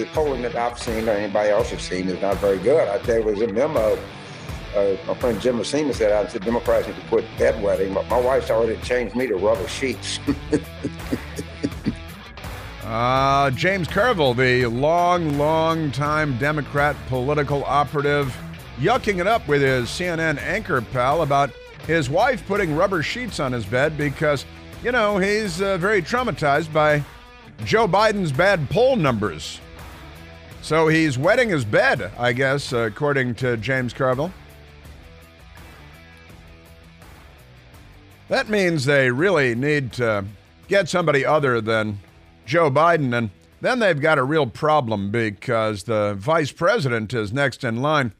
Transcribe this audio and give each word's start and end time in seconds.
the 0.00 0.06
polling 0.12 0.42
that 0.42 0.54
I've 0.54 0.78
seen 0.78 1.08
or 1.08 1.12
anybody 1.12 1.50
else 1.50 1.70
has 1.70 1.82
seen 1.82 2.08
is 2.08 2.20
not 2.20 2.36
very 2.38 2.58
good. 2.58 2.88
I 2.88 2.96
it 3.10 3.24
was 3.24 3.40
a 3.42 3.48
memo. 3.48 3.98
Uh, 4.76 4.96
my 5.06 5.14
friend 5.14 5.40
Jim 5.40 5.56
Messina 5.58 5.92
said, 5.92 6.12
I 6.12 6.28
said, 6.28 6.44
Democrats 6.44 6.86
need 6.86 6.96
to 6.96 7.02
quit 7.08 7.24
bedwetting, 7.36 7.94
but 7.94 8.06
my 8.08 8.20
wife's 8.20 8.50
already 8.50 8.80
changed 8.82 9.16
me 9.16 9.26
to 9.26 9.36
rubber 9.36 9.66
sheets. 9.66 10.20
uh, 12.84 13.50
James 13.52 13.88
Carville, 13.88 14.34
the 14.34 14.66
long, 14.66 15.38
long 15.38 15.90
time 15.90 16.36
Democrat 16.38 16.94
political 17.08 17.64
operative, 17.64 18.36
yucking 18.78 19.20
it 19.20 19.26
up 19.26 19.48
with 19.48 19.62
his 19.62 19.88
CNN 19.88 20.38
anchor 20.38 20.80
pal 20.80 21.22
about 21.22 21.50
his 21.86 22.10
wife 22.10 22.46
putting 22.46 22.76
rubber 22.76 23.02
sheets 23.02 23.40
on 23.40 23.52
his 23.52 23.64
bed 23.64 23.96
because, 23.96 24.44
you 24.84 24.92
know, 24.92 25.16
he's 25.16 25.62
uh, 25.62 25.78
very 25.78 26.02
traumatized 26.02 26.72
by 26.72 27.02
Joe 27.64 27.88
Biden's 27.88 28.30
bad 28.30 28.68
poll 28.68 28.96
numbers. 28.96 29.60
So 30.62 30.88
he's 30.88 31.16
wetting 31.16 31.48
his 31.48 31.64
bed, 31.64 32.10
I 32.18 32.32
guess, 32.32 32.72
according 32.72 33.36
to 33.36 33.56
James 33.56 33.92
Carville. 33.92 34.32
That 38.28 38.50
means 38.50 38.84
they 38.84 39.10
really 39.10 39.54
need 39.54 39.92
to 39.94 40.26
get 40.68 40.88
somebody 40.88 41.24
other 41.24 41.60
than 41.62 42.00
Joe 42.44 42.70
Biden. 42.70 43.16
And 43.16 43.30
then 43.62 43.78
they've 43.78 44.00
got 44.00 44.18
a 44.18 44.24
real 44.24 44.46
problem 44.46 45.10
because 45.10 45.84
the 45.84 46.14
vice 46.18 46.52
president 46.52 47.14
is 47.14 47.32
next 47.32 47.64
in 47.64 47.80
line. 47.80 48.12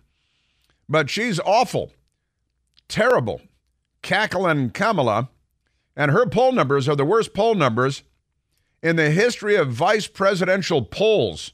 But 0.88 1.10
she's 1.10 1.38
awful, 1.41 1.93
terrible, 2.88 3.43
cackling 4.01 4.70
Kamala. 4.70 5.29
And 5.95 6.10
her 6.10 6.27
poll 6.27 6.52
numbers 6.52 6.88
are 6.88 6.96
the 6.96 7.05
worst 7.05 7.34
poll 7.34 7.55
numbers 7.55 8.02
in 8.82 8.96
the 8.96 9.10
history 9.10 9.57
of 9.57 9.70
vice 9.70 10.07
presidential 10.07 10.82
polls. 10.82 11.52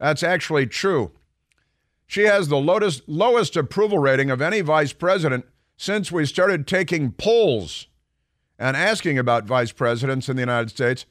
That's 0.00 0.22
actually 0.22 0.66
true. 0.66 1.12
She 2.06 2.22
has 2.22 2.48
the 2.48 2.56
lowest, 2.56 3.08
lowest 3.08 3.54
approval 3.54 3.98
rating 3.98 4.30
of 4.30 4.42
any 4.42 4.62
vice 4.62 4.92
president 4.92 5.44
since 5.76 6.10
we 6.10 6.26
started 6.26 6.66
taking 6.66 7.12
polls 7.12 7.86
and 8.58 8.76
asking 8.76 9.18
about 9.18 9.44
vice 9.44 9.70
presidents 9.70 10.28
in 10.28 10.36
the 10.36 10.42
United 10.42 10.70
States. 10.70 11.06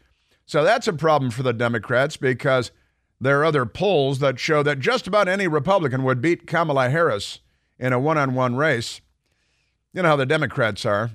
So 0.46 0.64
that's 0.64 0.88
a 0.88 0.94
problem 0.94 1.32
for 1.32 1.44
the 1.44 1.54
Democrats 1.54 2.18
because 2.18 2.72
there 3.22 3.40
are 3.40 3.46
other 3.46 3.66
polls 3.66 4.20
that 4.20 4.40
show 4.40 4.64
that 4.64 4.80
just 4.80 5.08
about 5.08 5.28
any 5.28 5.48
Republican 5.48 6.04
would 6.04 6.22
beat 6.22 6.48
Kamala 6.48 6.90
Harris 6.90 7.40
in 7.78 7.94
a 7.94 8.00
one 8.00 8.18
on 8.18 8.34
one 8.34 8.56
race. 8.56 9.02
You 9.94 10.02
know 10.02 10.10
how 10.10 10.16
the 10.16 10.26
Democrats 10.26 10.86
are. 10.86 11.12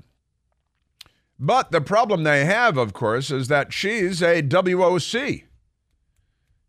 But 1.39 1.73
the 1.73 1.81
problem 1.81 2.23
they 2.23 2.45
have, 2.45 2.77
of 2.77 2.93
course, 2.93 3.31
is 3.31 3.49
that 3.49 3.73
she's 3.73 4.23
a 4.23 4.43
WOC. 4.43 5.45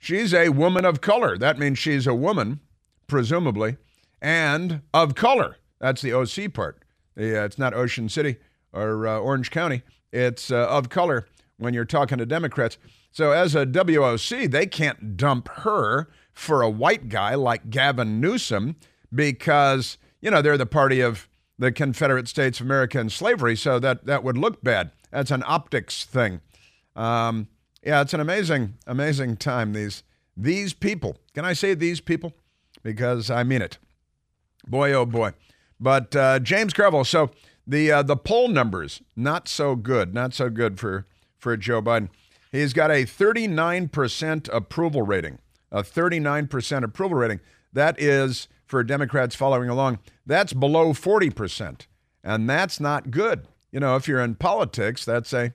She's 0.06 0.36
a 0.36 0.50
woman 0.50 0.86
of 0.86 1.02
color. 1.02 1.36
That 1.36 1.58
means 1.58 1.80
she's 1.80 2.06
a 2.06 2.14
woman, 2.14 2.60
presumably, 3.08 3.78
and 4.22 4.82
of 4.94 5.16
color. 5.16 5.58
That's 5.80 6.04
the 6.04 6.14
OC 6.14 6.54
part. 6.54 6.84
The, 7.16 7.42
uh, 7.42 7.46
it's 7.46 7.58
not 7.58 7.74
Ocean 7.74 8.08
City 8.08 8.36
or 8.72 9.08
uh, 9.08 9.18
Orange 9.18 9.50
County. 9.50 9.82
It's 10.14 10.52
uh, 10.52 10.68
of 10.68 10.90
color 10.90 11.28
when 11.58 11.74
you're 11.74 11.86
talking 11.86 12.20
to 12.20 12.26
Democrats. 12.28 12.78
So, 13.10 13.32
as 13.32 13.56
a 13.56 13.66
WOC, 13.66 14.52
they 14.52 14.68
can't 14.68 15.18
dump 15.18 15.48
her 15.48 16.08
for 16.34 16.62
a 16.62 16.70
white 16.70 17.10
guy 17.10 17.34
like 17.34 17.72
Gavin 17.72 18.22
Newsom 18.22 18.76
because, 19.12 19.98
you 20.22 20.30
know, 20.30 20.44
they're 20.44 20.56
the 20.56 20.68
party 20.68 21.02
of 21.02 21.28
the 21.58 21.72
Confederate 21.72 22.28
States 22.28 22.60
of 22.60 22.68
America 22.68 23.00
and 23.00 23.12
slavery, 23.12 23.56
so 23.56 23.80
that, 23.80 24.06
that 24.06 24.24
would 24.24 24.38
look 24.38 24.64
bad. 24.64 24.92
That's 25.10 25.32
an 25.32 25.42
optics 25.48 26.04
thing. 26.06 26.42
Um, 26.96 27.48
yeah, 27.86 28.02
it's 28.02 28.14
an 28.14 28.20
amazing, 28.20 28.76
amazing 28.88 29.38
time. 29.38 29.74
These 29.74 30.04
these 30.36 30.74
people. 30.74 31.18
Can 31.34 31.46
I 31.46 31.54
say 31.54 31.74
these 31.74 32.02
people? 32.02 32.34
Because 32.84 33.30
I 33.30 33.44
mean 33.44 33.62
it. 33.62 33.78
Boy, 34.68 34.92
oh 34.94 35.06
boy. 35.06 35.32
But 35.80 36.16
uh, 36.16 36.40
James 36.40 36.74
Carville. 36.74 37.06
So 37.06 37.32
the 37.66 37.92
uh, 37.92 38.04
the 38.04 38.18
poll 38.18 38.48
numbers 38.48 39.02
not 39.16 39.48
so 39.48 39.76
good. 39.76 40.14
Not 40.14 40.34
so 40.34 40.50
good 40.50 40.80
for 40.80 41.06
for 41.38 41.56
Joe 41.56 41.82
Biden. 41.82 42.10
He's 42.52 42.74
got 42.74 42.90
a 42.90 43.04
39% 43.04 44.50
approval 44.54 45.02
rating. 45.02 45.40
A 45.72 45.84
39% 45.84 46.84
approval 46.84 47.18
rating. 47.18 47.42
That 47.74 48.00
is 48.00 48.48
for 48.66 48.84
Democrats 48.84 49.36
following 49.36 49.70
along, 49.70 50.00
that's 50.26 50.54
below 50.54 50.94
40%. 50.94 51.82
And 52.24 52.50
that's 52.50 52.80
not 52.80 53.12
good. 53.12 53.48
You 53.72 53.80
know, 53.80 53.96
if 53.96 54.08
you're 54.08 54.22
in 54.22 54.36
politics, 54.36 55.06
that's 55.06 55.34
a 55.34 55.54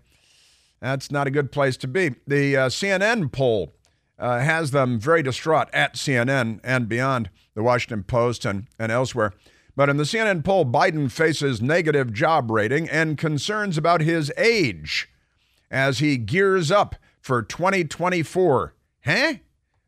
that's 0.80 1.10
not 1.10 1.26
a 1.26 1.30
good 1.30 1.52
place 1.52 1.76
to 1.78 1.88
be. 1.88 2.14
The 2.26 2.56
uh, 2.56 2.68
CNN 2.68 3.32
poll 3.32 3.74
uh, 4.18 4.41
has 4.41 4.70
them 4.70 4.98
very 4.98 5.22
distraught 5.22 5.68
at 5.72 5.94
CNN 5.94 6.60
and 6.62 6.88
beyond, 6.88 7.30
the 7.54 7.62
Washington 7.62 8.04
Post 8.04 8.44
and, 8.44 8.66
and 8.78 8.91
elsewhere. 8.91 9.32
But 9.76 9.88
in 9.88 9.96
the 9.96 10.04
CNN 10.04 10.44
poll, 10.44 10.64
Biden 10.64 11.10
faces 11.10 11.62
negative 11.62 12.12
job 12.12 12.50
rating 12.50 12.88
and 12.88 13.16
concerns 13.16 13.78
about 13.78 14.00
his 14.00 14.32
age 14.36 15.08
as 15.70 16.00
he 16.00 16.16
gears 16.16 16.70
up 16.70 16.97
for 17.20 17.42
2024. 17.42 18.74
Huh? 19.04 19.34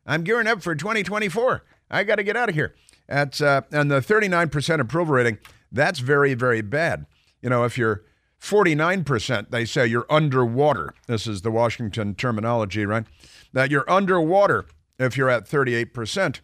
I'm 0.05 0.23
gearing 0.23 0.47
up 0.47 0.61
for 0.61 0.75
2024. 0.75 1.63
I 1.91 2.03
got 2.03 2.15
to 2.15 2.23
get 2.23 2.37
out 2.37 2.49
of 2.49 2.55
here. 2.55 2.75
At, 3.07 3.41
uh, 3.41 3.61
and 3.71 3.91
the 3.91 3.99
39% 3.99 4.79
approval 4.79 5.15
rating, 5.15 5.37
that's 5.71 5.99
very, 5.99 6.33
very 6.33 6.61
bad. 6.61 7.05
You 7.41 7.49
know, 7.49 7.65
if 7.65 7.77
you're 7.77 8.03
49%, 8.43 9.51
they 9.51 9.63
say 9.63 9.87
you're 9.87 10.05
underwater. 10.09 10.93
This 11.07 11.27
is 11.27 11.43
the 11.43 11.51
Washington 11.51 12.13
terminology, 12.13 12.85
right? 12.85 13.05
That 13.53 13.71
you're 13.71 13.89
underwater 13.89 14.65
if 14.99 15.15
you're 15.15 15.29
at 15.29 15.49
38%. 15.49 16.41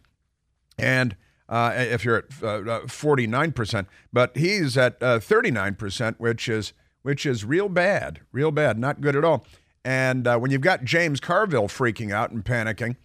And 0.77 1.17
uh, 1.49 1.73
if 1.75 2.05
you're 2.05 2.19
at 2.19 2.25
uh, 2.41 2.81
49%, 2.85 3.79
uh, 3.79 3.83
but 4.13 4.37
he's 4.37 4.77
at 4.77 4.97
39%, 5.01 6.07
uh, 6.07 6.13
which 6.17 6.47
is 6.47 6.71
which 7.01 7.25
is 7.25 7.45
real 7.45 7.69
bad, 7.69 8.19
real 8.31 8.51
bad, 8.51 8.77
not 8.77 9.01
good 9.01 9.15
at 9.15 9.23
all. 9.23 9.45
And 9.83 10.27
uh, 10.27 10.37
when 10.37 10.51
you've 10.51 10.61
got 10.61 10.83
James 10.83 11.19
Carville 11.19 11.67
freaking 11.67 12.13
out 12.13 12.31
and 12.31 12.43
panicking, 12.43 12.97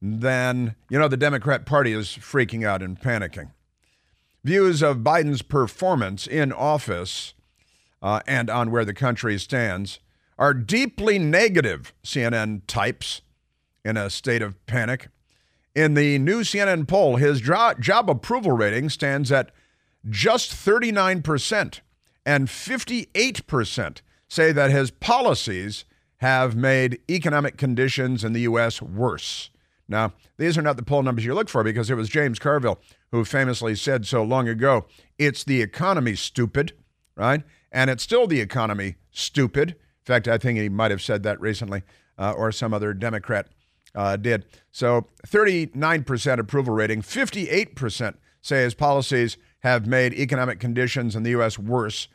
then, 0.00 0.76
you 0.88 0.98
know, 0.98 1.08
the 1.08 1.16
Democrat 1.16 1.66
Party 1.66 1.92
is 1.92 2.08
freaking 2.08 2.64
out 2.64 2.80
and 2.80 2.98
panicking. 2.98 3.50
Views 4.44 4.82
of 4.82 4.98
Biden's 4.98 5.42
performance 5.42 6.26
in 6.26 6.52
office 6.52 7.34
uh, 8.04 8.20
and 8.26 8.50
on 8.50 8.70
where 8.70 8.84
the 8.84 8.94
country 8.94 9.38
stands 9.38 9.98
are 10.38 10.52
deeply 10.52 11.18
negative, 11.18 11.94
CNN 12.04 12.60
types 12.66 13.22
in 13.82 13.96
a 13.96 14.10
state 14.10 14.42
of 14.42 14.64
panic. 14.66 15.08
In 15.74 15.94
the 15.94 16.18
new 16.18 16.42
CNN 16.42 16.86
poll, 16.86 17.16
his 17.16 17.40
job 17.40 18.10
approval 18.10 18.52
rating 18.52 18.90
stands 18.90 19.32
at 19.32 19.50
just 20.08 20.52
39%, 20.52 21.80
and 22.26 22.48
58% 22.48 24.00
say 24.28 24.52
that 24.52 24.70
his 24.70 24.90
policies 24.90 25.84
have 26.18 26.54
made 26.54 27.00
economic 27.10 27.56
conditions 27.56 28.22
in 28.22 28.34
the 28.34 28.42
U.S. 28.42 28.82
worse. 28.82 29.50
Now, 29.88 30.12
these 30.36 30.58
are 30.58 30.62
not 30.62 30.76
the 30.76 30.82
poll 30.82 31.02
numbers 31.02 31.24
you 31.24 31.34
look 31.34 31.48
for 31.48 31.64
because 31.64 31.90
it 31.90 31.96
was 31.96 32.08
James 32.08 32.38
Carville 32.38 32.80
who 33.12 33.24
famously 33.24 33.74
said 33.74 34.06
so 34.06 34.22
long 34.22 34.46
ago 34.46 34.86
it's 35.18 35.44
the 35.44 35.62
economy, 35.62 36.16
stupid, 36.16 36.72
right? 37.16 37.42
And 37.74 37.90
it's 37.90 38.04
still 38.04 38.28
the 38.28 38.40
economy, 38.40 38.94
stupid. 39.10 39.70
In 39.70 40.04
fact, 40.04 40.28
I 40.28 40.38
think 40.38 40.58
he 40.58 40.68
might 40.68 40.92
have 40.92 41.02
said 41.02 41.24
that 41.24 41.40
recently, 41.40 41.82
uh, 42.16 42.32
or 42.32 42.52
some 42.52 42.72
other 42.72 42.94
Democrat 42.94 43.48
uh, 43.96 44.16
did. 44.16 44.46
So 44.70 45.08
39% 45.26 46.38
approval 46.38 46.72
rating, 46.72 47.02
58% 47.02 48.14
say 48.40 48.62
his 48.62 48.74
policies 48.74 49.36
have 49.60 49.86
made 49.88 50.14
economic 50.14 50.60
conditions 50.60 51.16
in 51.16 51.24
the 51.24 51.30
U.S. 51.30 51.58
worse. 51.58 52.06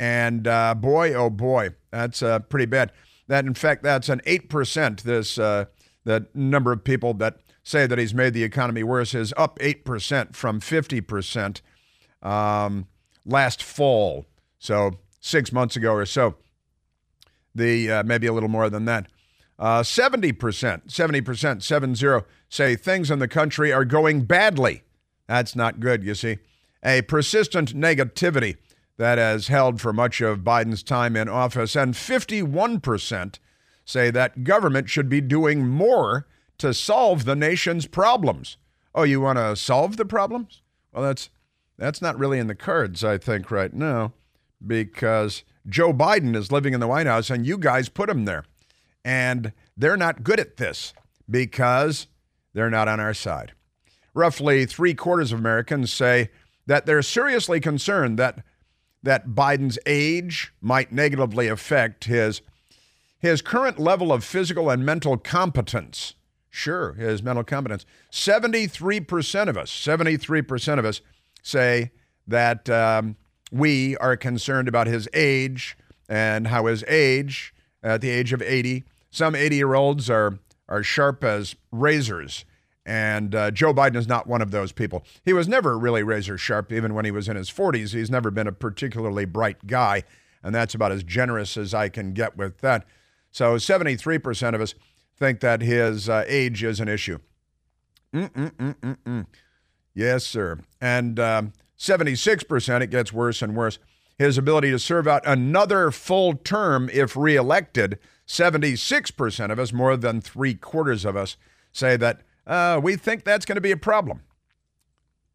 And 0.00 0.48
uh, 0.48 0.74
boy, 0.74 1.12
oh 1.12 1.28
boy, 1.28 1.70
that's 1.90 2.22
uh, 2.22 2.38
pretty 2.38 2.66
bad. 2.66 2.90
That, 3.28 3.44
in 3.44 3.54
fact, 3.54 3.82
that's 3.82 4.08
an 4.08 4.22
8%, 4.26 5.02
this 5.02 5.38
uh, 5.38 5.66
the 6.04 6.26
number 6.34 6.72
of 6.72 6.82
people 6.82 7.14
that 7.14 7.38
say 7.62 7.86
that 7.86 7.98
he's 7.98 8.14
made 8.14 8.32
the 8.32 8.42
economy 8.42 8.82
worse 8.82 9.14
is 9.14 9.34
up 9.36 9.58
8% 9.58 10.34
from 10.34 10.60
50% 10.60 11.60
um, 12.22 12.86
last 13.26 13.62
fall. 13.62 14.26
So 14.58 14.98
six 15.24 15.52
months 15.52 15.74
ago 15.74 15.94
or 15.94 16.04
so. 16.04 16.36
The 17.54 17.90
uh, 17.90 18.02
maybe 18.02 18.26
a 18.26 18.32
little 18.32 18.48
more 18.48 18.68
than 18.68 18.84
that. 18.84 19.06
Uh, 19.58 19.82
70%, 19.82 20.34
70%, 20.34 21.62
70 21.62 22.26
say 22.48 22.76
things 22.76 23.10
in 23.10 23.20
the 23.20 23.28
country 23.28 23.72
are 23.72 23.84
going 23.84 24.22
badly. 24.22 24.82
That's 25.28 25.54
not 25.54 25.80
good, 25.80 26.02
you 26.02 26.14
see. 26.14 26.38
A 26.82 27.02
persistent 27.02 27.74
negativity 27.74 28.56
that 28.96 29.18
has 29.18 29.46
held 29.46 29.80
for 29.80 29.92
much 29.92 30.20
of 30.20 30.40
Biden's 30.40 30.82
time 30.82 31.16
in 31.16 31.28
office, 31.28 31.76
and 31.76 31.94
51% 31.94 33.38
say 33.84 34.10
that 34.10 34.44
government 34.44 34.90
should 34.90 35.08
be 35.08 35.20
doing 35.20 35.68
more 35.68 36.26
to 36.58 36.74
solve 36.74 37.24
the 37.24 37.36
nation's 37.36 37.86
problems. 37.86 38.56
Oh, 38.94 39.04
you 39.04 39.20
want 39.20 39.38
to 39.38 39.56
solve 39.56 39.96
the 39.96 40.04
problems? 40.04 40.62
Well, 40.92 41.04
that's 41.04 41.30
that's 41.78 42.02
not 42.02 42.18
really 42.18 42.38
in 42.38 42.46
the 42.46 42.54
cards, 42.54 43.02
I 43.02 43.18
think, 43.18 43.50
right 43.50 43.72
now, 43.72 44.12
because 44.64 45.44
Joe 45.68 45.92
Biden 45.92 46.36
is 46.36 46.52
living 46.52 46.74
in 46.74 46.80
the 46.80 46.88
White 46.88 47.06
House 47.06 47.30
and 47.30 47.46
you 47.46 47.58
guys 47.58 47.88
put 47.88 48.10
him 48.10 48.24
there. 48.24 48.44
And 49.04 49.52
they're 49.76 49.96
not 49.96 50.24
good 50.24 50.40
at 50.40 50.56
this 50.56 50.92
because 51.28 52.06
they're 52.52 52.70
not 52.70 52.88
on 52.88 53.00
our 53.00 53.14
side. 53.14 53.52
Roughly 54.14 54.66
three 54.66 54.94
quarters 54.94 55.32
of 55.32 55.38
Americans 55.38 55.92
say 55.92 56.30
that 56.66 56.86
they're 56.86 57.02
seriously 57.02 57.60
concerned 57.60 58.18
that 58.18 58.44
that 59.02 59.28
Biden's 59.28 59.78
age 59.84 60.54
might 60.62 60.90
negatively 60.90 61.46
affect 61.46 62.04
his 62.04 62.40
his 63.18 63.42
current 63.42 63.78
level 63.78 64.12
of 64.12 64.24
physical 64.24 64.70
and 64.70 64.84
mental 64.84 65.16
competence. 65.16 66.14
Sure, 66.50 66.92
his 66.92 67.22
mental 67.22 67.42
competence. 67.42 67.84
73% 68.12 69.48
of 69.48 69.56
us, 69.56 69.70
73% 69.70 70.78
of 70.78 70.84
us 70.84 71.00
say 71.42 71.90
that 72.26 72.68
um, 72.70 73.16
we 73.52 73.96
are 73.98 74.16
concerned 74.16 74.68
about 74.68 74.86
his 74.86 75.08
age 75.14 75.76
and 76.08 76.48
how 76.48 76.66
his 76.66 76.84
age, 76.88 77.54
at 77.82 78.00
the 78.00 78.10
age 78.10 78.32
of 78.32 78.42
80, 78.42 78.84
some 79.10 79.34
80 79.34 79.56
year 79.56 79.74
olds 79.74 80.10
are, 80.10 80.38
are 80.68 80.82
sharp 80.82 81.24
as 81.24 81.54
razors. 81.70 82.44
And 82.86 83.34
uh, 83.34 83.50
Joe 83.50 83.72
Biden 83.72 83.96
is 83.96 84.08
not 84.08 84.26
one 84.26 84.42
of 84.42 84.50
those 84.50 84.72
people. 84.72 85.04
He 85.24 85.32
was 85.32 85.48
never 85.48 85.78
really 85.78 86.02
razor 86.02 86.36
sharp, 86.36 86.70
even 86.70 86.92
when 86.94 87.04
he 87.04 87.10
was 87.10 87.28
in 87.28 87.36
his 87.36 87.50
40s. 87.50 87.94
He's 87.94 88.10
never 88.10 88.30
been 88.30 88.46
a 88.46 88.52
particularly 88.52 89.24
bright 89.24 89.66
guy. 89.66 90.02
And 90.42 90.54
that's 90.54 90.74
about 90.74 90.92
as 90.92 91.02
generous 91.02 91.56
as 91.56 91.72
I 91.72 91.88
can 91.88 92.12
get 92.12 92.36
with 92.36 92.58
that. 92.58 92.84
So 93.30 93.56
73% 93.56 94.54
of 94.54 94.60
us 94.60 94.74
think 95.16 95.40
that 95.40 95.62
his 95.62 96.08
uh, 96.08 96.24
age 96.26 96.62
is 96.62 96.80
an 96.80 96.88
issue. 96.88 97.18
Mm-mm-mm-mm-mm. 98.14 99.26
Yes, 99.94 100.24
sir. 100.24 100.58
And 100.80 101.18
um, 101.18 101.52
76%, 101.78 102.80
it 102.80 102.90
gets 102.90 103.12
worse 103.12 103.42
and 103.42 103.56
worse. 103.56 103.78
His 104.18 104.38
ability 104.38 104.70
to 104.70 104.78
serve 104.78 105.08
out 105.08 105.26
another 105.26 105.90
full 105.90 106.34
term 106.34 106.88
if 106.92 107.16
reelected, 107.16 107.98
76% 108.26 109.50
of 109.50 109.58
us, 109.58 109.72
more 109.72 109.96
than 109.96 110.20
three 110.20 110.54
quarters 110.54 111.04
of 111.04 111.16
us, 111.16 111.36
say 111.72 111.96
that 111.96 112.20
uh, 112.46 112.80
we 112.82 112.96
think 112.96 113.24
that's 113.24 113.44
going 113.44 113.56
to 113.56 113.60
be 113.60 113.72
a 113.72 113.76
problem. 113.76 114.22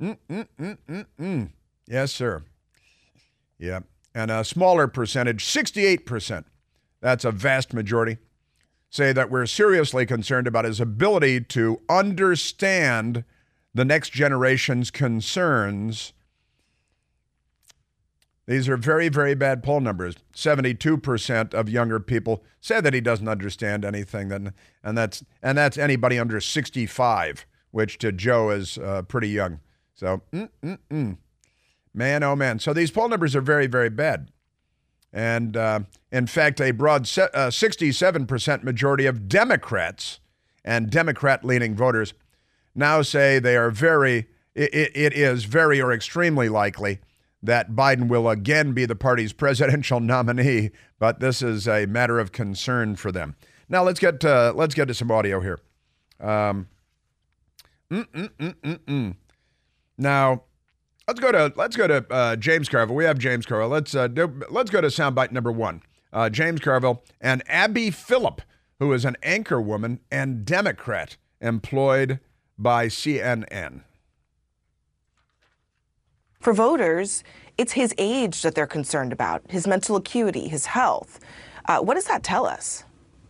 Mm-mm-mm-mm-mm. 0.01 1.49
Yes, 1.87 2.11
sir. 2.11 2.43
Yeah. 3.57 3.81
And 4.15 4.31
a 4.31 4.43
smaller 4.43 4.87
percentage, 4.87 5.45
68%, 5.45 6.45
that's 7.01 7.25
a 7.25 7.31
vast 7.31 7.73
majority, 7.73 8.17
say 8.89 9.11
that 9.13 9.29
we're 9.29 9.45
seriously 9.45 10.05
concerned 10.05 10.47
about 10.47 10.65
his 10.65 10.79
ability 10.79 11.41
to 11.41 11.79
understand 11.89 13.23
the 13.73 13.85
next 13.85 14.11
generation's 14.11 14.89
concerns. 14.89 16.13
These 18.49 18.67
are 18.67 18.77
very, 18.77 19.09
very 19.09 19.35
bad 19.35 19.61
poll 19.61 19.79
numbers. 19.79 20.15
72% 20.33 21.53
of 21.53 21.69
younger 21.69 21.99
people 21.99 22.43
say 22.59 22.81
that 22.81 22.95
he 22.95 22.99
doesn't 22.99 23.27
understand 23.27 23.85
anything, 23.85 24.29
that, 24.29 24.41
and, 24.83 24.97
that's, 24.97 25.23
and 25.43 25.55
that's 25.55 25.77
anybody 25.77 26.17
under 26.17 26.41
65, 26.41 27.45
which 27.69 27.99
to 27.99 28.11
Joe 28.11 28.49
is 28.49 28.79
uh, 28.79 29.03
pretty 29.03 29.29
young. 29.29 29.59
So, 29.93 30.23
mm-mm-mm. 30.33 31.17
man, 31.93 32.23
oh 32.23 32.35
man. 32.35 32.57
So 32.57 32.73
these 32.73 32.89
poll 32.89 33.07
numbers 33.07 33.35
are 33.35 33.41
very, 33.41 33.67
very 33.67 33.91
bad. 33.91 34.31
And 35.13 35.55
uh, 35.55 35.81
in 36.11 36.25
fact, 36.25 36.59
a 36.59 36.71
broad 36.71 37.05
se- 37.05 37.29
uh, 37.35 37.49
67% 37.49 38.63
majority 38.63 39.05
of 39.05 39.29
Democrats 39.29 40.21
and 40.65 40.89
Democrat 40.89 41.45
leaning 41.45 41.75
voters 41.75 42.15
now 42.73 43.03
say 43.03 43.37
they 43.37 43.57
are 43.57 43.69
very, 43.69 44.25
it, 44.55 44.91
it 44.95 45.13
is 45.13 45.43
very 45.43 45.79
or 45.79 45.93
extremely 45.93 46.49
likely 46.49 46.99
that 47.41 47.71
Biden 47.71 48.07
will 48.07 48.29
again 48.29 48.73
be 48.73 48.85
the 48.85 48.95
party's 48.95 49.33
presidential 49.33 49.99
nominee, 50.01 50.71
but 50.99 51.19
this 51.19 51.41
is 51.41 51.67
a 51.67 51.85
matter 51.85 52.19
of 52.19 52.31
concern 52.31 52.95
for 52.95 53.11
them. 53.11 53.35
Now 53.67 53.83
let's 53.83 53.99
get 53.99 54.19
to, 54.21 54.51
let's 54.55 54.75
get 54.75 54.87
to 54.87 54.93
some 54.93 55.11
audio 55.11 55.39
here. 55.39 55.59
Um, 56.19 56.67
now, 59.97 60.43
Let's 61.09 61.19
go 61.21 61.31
to 61.31 61.51
let's 61.55 61.75
go 61.75 61.87
to 61.87 62.05
uh, 62.11 62.35
James 62.35 62.69
Carville. 62.69 62.95
We 62.95 63.05
have 63.05 63.17
James 63.17 63.47
Carville. 63.47 63.69
Let's 63.69 63.95
uh, 63.95 64.07
do, 64.07 64.41
let's 64.51 64.69
go 64.69 64.79
to 64.79 64.89
soundbite 64.89 65.31
number 65.31 65.51
one. 65.51 65.81
Uh, 66.13 66.29
James 66.29 66.59
Carville 66.59 67.01
and 67.19 67.41
Abby 67.47 67.89
Phillip, 67.89 68.43
who 68.77 68.93
is 68.93 69.05
an 69.05 69.17
anchor 69.23 69.59
woman 69.59 70.01
and 70.11 70.45
Democrat 70.45 71.17
employed 71.41 72.19
by 72.59 72.89
CNN. 72.89 73.81
For 76.41 76.53
voters, 76.53 77.23
it's 77.57 77.73
his 77.73 77.93
age 77.97 78.41
that 78.43 78.55
they're 78.55 78.67
concerned 78.67 79.11
about, 79.11 79.41
his 79.49 79.67
mental 79.67 79.95
acuity, 79.95 80.47
his 80.47 80.65
health. 80.65 81.19
Uh, 81.67 81.79
what 81.79 81.95
does 81.95 82.05
that 82.05 82.23
tell 82.23 82.45
us? 82.45 82.83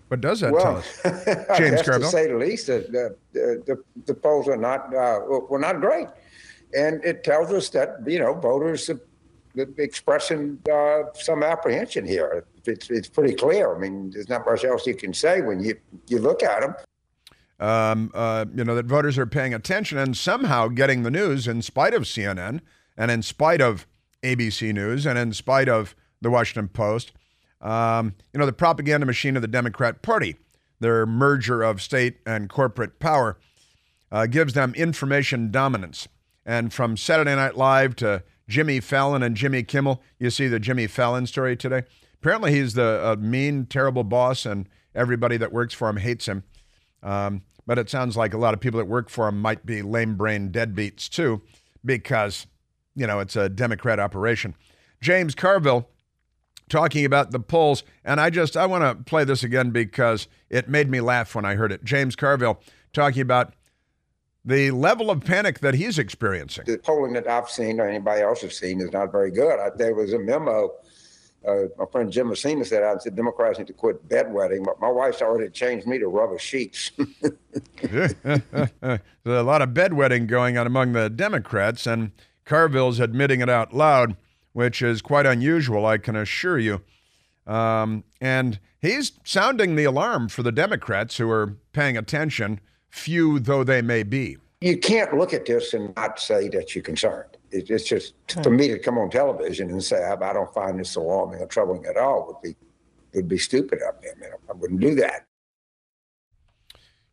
What 0.10 0.22
does 0.22 0.40
that 0.40 0.54
well, 0.54 0.64
tell 0.64 0.78
us, 0.78 1.02
James 1.58 1.82
Carville? 1.82 2.02
To 2.02 2.08
say 2.08 2.28
the 2.28 2.38
least, 2.38 2.68
the, 2.68 3.16
the, 3.34 3.64
the, 3.66 3.84
the 4.06 4.14
polls 4.14 4.48
are 4.48 4.58
not 4.58 4.94
uh, 4.94 5.20
were 5.28 5.60
not 5.60 5.82
great 5.82 6.08
and 6.74 7.04
it 7.04 7.24
tells 7.24 7.52
us 7.52 7.70
that 7.70 7.98
you 8.06 8.20
know 8.20 8.34
voters 8.34 8.90
are 8.90 9.00
expressing 9.78 10.60
uh, 10.72 11.04
some 11.14 11.44
apprehension 11.44 12.06
here. 12.06 12.46
It's 12.66 12.90
it's 12.90 13.10
pretty 13.10 13.34
clear. 13.34 13.76
I 13.76 13.80
mean, 13.80 14.12
there's 14.12 14.30
not 14.30 14.46
much 14.46 14.64
else 14.64 14.86
you 14.86 14.96
can 14.96 15.14
say 15.14 15.42
when 15.42 15.64
you 15.64 15.76
you 16.08 16.20
look 16.20 16.44
at 16.44 16.62
them. 16.62 16.76
Um, 17.60 18.12
uh, 18.14 18.46
you 18.54 18.64
know 18.64 18.76
that 18.76 18.86
voters 18.86 19.18
are 19.18 19.26
paying 19.26 19.54
attention 19.54 19.98
and 19.98 20.16
somehow 20.16 20.68
getting 20.68 21.04
the 21.04 21.12
news 21.12 21.48
in 21.48 21.62
spite 21.62 21.94
of 21.94 22.04
CNN 22.04 22.62
and 23.00 23.10
in 23.10 23.24
spite 23.24 23.62
of 23.62 23.88
ABC 24.22 24.72
News 24.74 25.08
and 25.08 25.18
in 25.18 25.34
spite 25.34 25.70
of 25.70 25.96
the 26.22 26.30
Washington 26.30 26.68
Post. 26.68 27.14
Um, 27.62 28.14
you 28.34 28.40
know 28.40 28.46
the 28.46 28.54
propaganda 28.54 29.06
machine 29.06 29.36
of 29.36 29.42
the 29.42 29.48
Democrat 29.48 30.02
Party, 30.02 30.36
their 30.80 31.06
merger 31.06 31.64
of 31.64 31.82
state 31.82 32.18
and 32.26 32.50
corporate 32.50 33.00
power, 33.00 33.38
uh, 34.12 34.28
gives 34.28 34.54
them 34.54 34.74
information 34.76 35.50
dominance. 35.50 36.08
And 36.46 36.74
from 36.74 36.98
Saturday 36.98 37.36
Night 37.36 37.58
Live 37.58 37.96
to 37.98 38.24
Jimmy 38.48 38.80
Fallon 38.80 39.24
and 39.24 39.36
Jimmy 39.36 39.64
Kimmel, 39.64 40.02
you 40.20 40.30
see 40.30 40.48
the 40.48 40.60
Jimmy 40.60 40.88
Fallon 40.88 41.28
story 41.28 41.56
today. 41.56 41.84
Apparently, 42.16 42.52
he's 42.52 42.74
the 42.74 43.18
mean, 43.20 43.66
terrible 43.66 44.04
boss, 44.04 44.46
and 44.46 44.68
everybody 44.94 45.38
that 45.38 45.54
works 45.54 45.74
for 45.74 45.88
him 45.90 45.98
hates 45.98 46.28
him. 46.28 46.44
Um, 47.02 47.44
but 47.66 47.78
it 47.78 47.90
sounds 47.90 48.18
like 48.18 48.34
a 48.34 48.38
lot 48.38 48.54
of 48.54 48.60
people 48.60 48.80
that 48.80 48.86
work 48.86 49.10
for 49.10 49.28
him 49.28 49.40
might 49.40 49.66
be 49.66 49.82
lame 49.82 50.16
brain 50.16 50.52
deadbeats 50.52 51.08
too, 51.08 51.42
because, 51.86 52.48
you 53.00 53.08
know, 53.08 53.20
it's 53.20 53.38
a 53.38 53.48
Democrat 53.48 54.00
operation. 54.00 54.56
James 55.00 55.34
Carville 55.34 55.88
talking 56.68 57.06
about 57.06 57.32
the 57.32 57.40
polls, 57.40 57.84
and 58.04 58.20
I 58.20 58.30
just 58.30 58.58
I 58.58 58.66
want 58.66 58.84
to 58.84 59.04
play 59.06 59.24
this 59.24 59.42
again 59.42 59.72
because 59.72 60.28
it 60.50 60.68
made 60.68 60.90
me 60.90 61.00
laugh 61.00 61.34
when 61.34 61.46
I 61.46 61.56
heard 61.56 61.72
it. 61.72 61.84
James 61.86 62.18
Carville 62.18 62.60
talking 62.92 63.22
about 63.22 63.54
the 64.44 64.72
level 64.72 65.10
of 65.10 65.22
panic 65.22 65.60
that 65.60 65.76
he's 65.76 65.98
experiencing. 65.98 66.66
The 66.66 66.78
polling 66.78 67.14
that 67.14 67.28
I've 67.28 67.50
seen 67.50 67.80
or 67.80 67.88
anybody 67.88 68.22
else 68.22 68.42
has 68.42 68.58
seen 68.58 68.82
is 68.82 68.92
not 68.92 69.12
very 69.12 69.32
good. 69.32 69.60
I, 69.60 69.70
there 69.76 69.96
was 69.96 70.12
a 70.12 70.20
memo. 70.20 70.72
Uh, 71.48 71.64
my 71.78 71.86
friend 71.90 72.12
Jim 72.12 72.28
Messina 72.28 72.66
said 72.66 72.84
I 72.84 72.98
said 72.98 73.16
Democrats 73.16 73.60
need 73.60 73.68
to 73.68 73.74
quit 73.74 74.10
bedwetting, 74.10 74.66
but 74.66 74.82
my 74.82 74.90
wife's 74.90 75.22
already 75.22 75.50
changed 75.50 75.88
me 75.88 75.98
to 76.00 76.08
rubber 76.08 76.38
sheets. 76.38 76.92
There's 77.82 78.14
a 79.26 79.44
lot 79.44 79.62
of 79.62 79.70
bedwetting 79.70 80.28
going 80.28 80.58
on 80.58 80.68
among 80.68 80.92
the 80.92 81.10
Democrats, 81.10 81.88
and 81.88 82.12
Carville's 82.50 83.00
admitting 83.00 83.42
it 83.42 83.50
out 83.50 83.74
loud, 83.74 84.18
which 84.54 84.82
is 84.82 85.04
quite 85.04 85.28
unusual, 85.28 85.86
I 85.86 86.00
can 86.00 86.16
assure 86.16 86.58
you. 86.58 86.82
Um, 87.46 88.04
and 88.20 88.60
he's 88.82 89.12
sounding 89.24 89.76
the 89.76 89.84
alarm 89.84 90.30
for 90.30 90.42
the 90.42 90.52
Democrats 90.52 91.18
who 91.18 91.30
are 91.30 91.56
paying 91.74 91.96
attention 91.96 92.60
few 92.90 93.40
though 93.40 93.64
they 93.64 93.84
may 93.84 94.02
be. 94.02 94.38
You 94.62 94.80
can't 94.80 95.16
look 95.16 95.32
at 95.32 95.46
this 95.46 95.76
and 95.76 95.96
not 95.96 96.20
say 96.20 96.50
that 96.50 96.74
you're 96.74 96.84
concerned. 96.84 97.38
It's 97.52 97.88
just 97.88 98.16
for 98.44 98.50
me 98.50 98.68
to 98.70 98.80
come 98.80 98.98
on 98.98 99.12
television 99.12 99.70
and 99.70 99.84
say 99.84 100.04
I 100.04 100.34
don't 100.34 100.54
find 100.54 100.80
this 100.80 100.96
alarming 100.96 101.40
or 101.40 101.46
troubling 101.46 101.86
at 101.86 101.98
all 101.98 102.26
would 102.28 102.42
be 102.42 102.56
would 103.14 103.28
be 103.28 103.38
stupid 103.38 103.80
of 103.88 104.02
me. 104.02 104.10
I 104.10 104.20
mean, 104.20 104.32
I 104.50 104.54
wouldn't 104.54 104.80
do 104.80 104.96
that. 104.96 105.26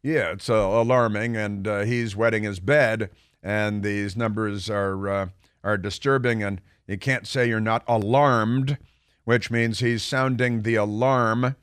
Yeah, 0.02 0.32
it's 0.32 0.48
uh, 0.48 0.54
alarming, 0.54 1.36
and 1.36 1.66
uh, 1.66 1.80
he's 1.80 2.14
wetting 2.14 2.42
his 2.42 2.60
bed, 2.60 3.10
and 3.46 3.82
these 3.82 4.16
numbers 4.16 4.68
are 4.68 5.08
uh, 5.08 5.28
are 5.62 5.78
disturbing, 5.78 6.42
and 6.42 6.60
you 6.86 6.98
can't 6.98 7.26
say 7.26 7.48
you're 7.48 7.60
not 7.60 7.84
alarmed, 7.86 8.78
which 9.24 9.50
means 9.50 9.78
he's 9.78 10.02
sounding 10.02 10.62
the 10.62 10.74
alarm. 10.74 11.54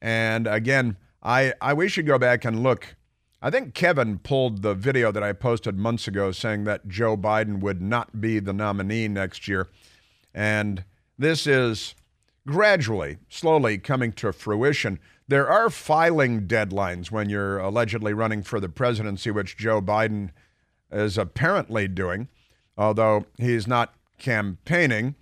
And 0.00 0.46
again, 0.46 0.96
I 1.22 1.54
I 1.60 1.72
we 1.74 1.88
should 1.88 2.06
go 2.06 2.18
back 2.18 2.44
and 2.44 2.62
look 2.62 2.96
I 3.44 3.50
think 3.50 3.74
Kevin 3.74 4.20
pulled 4.20 4.62
the 4.62 4.72
video 4.72 5.10
that 5.10 5.22
I 5.24 5.32
posted 5.32 5.76
months 5.76 6.06
ago 6.06 6.30
saying 6.30 6.62
that 6.64 6.86
Joe 6.86 7.16
Biden 7.16 7.58
would 7.58 7.82
not 7.82 8.20
be 8.20 8.38
the 8.38 8.52
nominee 8.52 9.08
next 9.08 9.48
year. 9.48 9.68
And 10.32 10.84
this 11.18 11.44
is 11.48 11.96
gradually, 12.46 13.18
slowly 13.28 13.78
coming 13.78 14.12
to 14.12 14.32
fruition. 14.32 15.00
There 15.26 15.48
are 15.48 15.70
filing 15.70 16.46
deadlines 16.46 17.10
when 17.10 17.28
you're 17.28 17.58
allegedly 17.58 18.12
running 18.12 18.44
for 18.44 18.60
the 18.60 18.68
presidency, 18.68 19.32
which 19.32 19.56
Joe 19.56 19.82
Biden 19.82 20.30
is 20.92 21.18
apparently 21.18 21.88
doing, 21.88 22.28
although 22.76 23.26
he's 23.38 23.66
not 23.66 23.94
campaigning. 24.18 25.14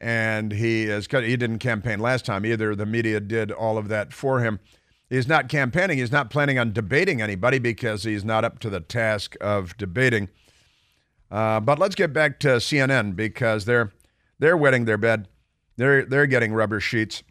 And 0.00 0.52
he 0.52 0.84
is 0.84 1.06
he 1.10 1.36
didn't 1.36 1.58
campaign 1.58 2.00
last 2.00 2.24
time 2.24 2.46
either. 2.46 2.74
The 2.74 2.86
media 2.86 3.20
did 3.20 3.52
all 3.52 3.76
of 3.76 3.88
that 3.88 4.14
for 4.14 4.40
him. 4.40 4.58
He's 5.10 5.28
not 5.28 5.48
campaigning. 5.48 5.98
He's 5.98 6.12
not 6.12 6.30
planning 6.30 6.58
on 6.58 6.72
debating 6.72 7.20
anybody 7.20 7.58
because 7.58 8.04
he's 8.04 8.24
not 8.24 8.44
up 8.44 8.60
to 8.60 8.70
the 8.70 8.80
task 8.80 9.36
of 9.40 9.76
debating. 9.76 10.28
Uh, 11.30 11.60
but 11.60 11.78
let's 11.78 11.94
get 11.94 12.12
back 12.12 12.40
to 12.40 12.48
CNN 12.56 13.14
because 13.14 13.64
they're 13.64 13.92
they're 14.38 14.56
wetting 14.56 14.84
their 14.86 14.96
bed. 14.96 15.28
They're 15.76 16.04
they're 16.04 16.26
getting 16.26 16.52
rubber 16.52 16.80
sheets. 16.80 17.22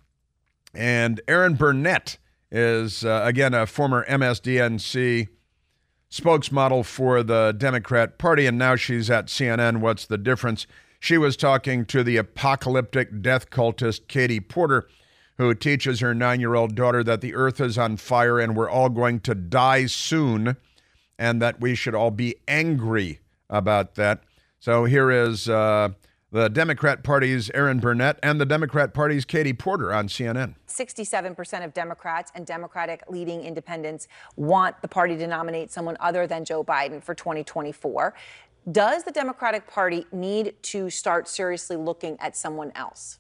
And 0.74 1.22
Erin 1.28 1.56
Burnett 1.56 2.18
is 2.52 3.04
uh, 3.04 3.22
again 3.24 3.54
a 3.54 3.66
former 3.66 4.06
MSDNC 4.08 5.30
spokesmodel 6.12 6.86
for 6.86 7.24
the 7.24 7.54
Democrat 7.58 8.18
Party, 8.18 8.46
and 8.46 8.58
now 8.58 8.76
she's 8.76 9.10
at 9.10 9.28
CNN. 9.28 9.80
What's 9.80 10.06
the 10.06 10.18
difference? 10.18 10.68
She 11.00 11.18
was 11.18 11.38
talking 11.38 11.86
to 11.86 12.04
the 12.04 12.18
apocalyptic 12.18 13.22
death 13.22 13.50
cultist 13.50 14.08
Katie 14.08 14.40
Porter 14.40 14.88
who 15.40 15.54
teaches 15.56 16.02
her 16.02 16.14
nine 16.14 16.42
year 16.42 16.54
old 16.54 16.76
daughter 16.76 17.02
that 17.02 17.22
the 17.22 17.34
earth 17.34 17.62
is 17.62 17.78
on 17.78 17.96
fire 17.96 18.40
and 18.40 18.58
we're 18.58 18.70
all 18.70 18.90
going 18.90 19.22
to 19.22 19.34
die 19.34 19.86
soon, 19.86 20.58
and 21.18 21.42
that 21.42 21.62
we 21.62 21.74
should 21.74 21.96
all 21.96 22.12
be 22.12 22.36
angry 22.48 23.20
about 23.50 23.96
that. 23.96 24.22
So 24.60 24.84
here 24.84 25.10
is 25.10 25.48
uh, 25.48 25.90
the 26.32 26.50
Democrat 26.50 27.04
Party's 27.04 27.50
Erin 27.52 27.80
Burnett 27.80 28.20
and 28.22 28.40
the 28.40 28.46
Democrat 28.46 28.94
Party's 28.94 29.26
Katie 29.26 29.54
Porter 29.54 29.94
on 29.94 30.08
CNN. 30.08 30.56
67% 30.68 31.66
of 31.66 31.74
Democrats 31.74 32.32
and 32.36 32.46
Democratic 32.46 33.04
leading 33.10 33.44
independents 33.44 34.08
want 34.36 34.80
the 34.82 34.88
party 34.88 35.18
to 35.18 35.28
nominate 35.28 35.72
someone 35.72 35.98
other 36.00 36.28
than 36.28 36.46
Joe 36.46 36.64
Biden 36.64 37.04
for 37.04 37.16
2024. 37.16 38.14
Does 38.72 39.04
the 39.04 39.12
Democratic 39.12 39.68
Party 39.68 40.06
need 40.12 40.56
to 40.64 40.90
start 40.90 41.28
seriously 41.28 41.76
looking 41.76 42.18
at 42.20 42.36
someone 42.36 42.72
else? 42.76 43.20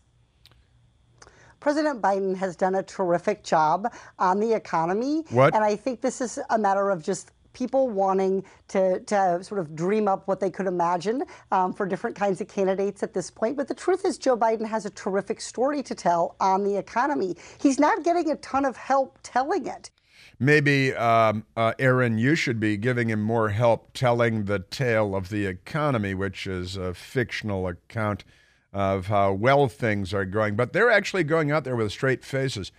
President 1.59 2.01
Biden 2.01 2.35
has 2.37 2.55
done 2.55 2.75
a 2.75 2.83
terrific 2.83 3.43
job 3.43 3.91
on 4.17 4.39
the 4.39 4.53
economy. 4.53 5.25
What? 5.29 5.55
And 5.55 5.63
I 5.63 5.75
think 5.75 6.01
this 6.01 6.21
is 6.21 6.39
a 6.49 6.57
matter 6.57 6.89
of 6.89 7.03
just 7.03 7.31
people 7.59 7.89
wanting 7.89 8.41
to, 8.69 9.01
to 9.01 9.43
sort 9.43 9.59
of 9.59 9.75
dream 9.75 10.07
up 10.07 10.25
what 10.29 10.39
they 10.39 10.49
could 10.49 10.65
imagine 10.65 11.23
um, 11.51 11.73
for 11.73 11.85
different 11.85 12.15
kinds 12.15 12.39
of 12.39 12.47
candidates 12.47 13.03
at 13.03 13.13
this 13.13 13.29
point. 13.29 13.57
But 13.57 13.67
the 13.67 13.73
truth 13.73 14.05
is, 14.05 14.17
Joe 14.17 14.37
Biden 14.37 14.65
has 14.65 14.85
a 14.85 14.89
terrific 14.91 15.41
story 15.41 15.83
to 15.83 15.93
tell 15.93 16.37
on 16.39 16.63
the 16.63 16.77
economy. 16.77 17.35
He's 17.61 17.77
not 17.77 18.05
getting 18.05 18.31
a 18.31 18.35
ton 18.37 18.63
of 18.63 18.77
help 18.77 19.19
telling 19.23 19.67
it. 19.67 19.91
Maybe, 20.39 20.93
um, 20.93 21.43
uh, 21.57 21.73
Erin, 21.79 22.17
you 22.17 22.33
should 22.35 22.61
be 22.61 22.77
giving 22.77 23.09
him 23.09 23.21
more 23.21 23.49
help 23.49 23.91
telling 23.93 24.45
the 24.45 24.59
tale 24.59 25.13
of 25.13 25.27
the 25.27 25.45
economy, 25.45 26.13
which 26.13 26.47
is 26.47 26.77
a 26.77 26.93
fictional 26.93 27.67
account 27.67 28.23
of 28.71 29.07
how 29.07 29.33
well 29.33 29.67
things 29.67 30.13
are 30.13 30.23
going. 30.23 30.55
But 30.55 30.71
they're 30.71 30.91
actually 30.91 31.25
going 31.25 31.51
out 31.51 31.65
there 31.65 31.75
with 31.75 31.91
straight 31.91 32.23
faces 32.23 32.71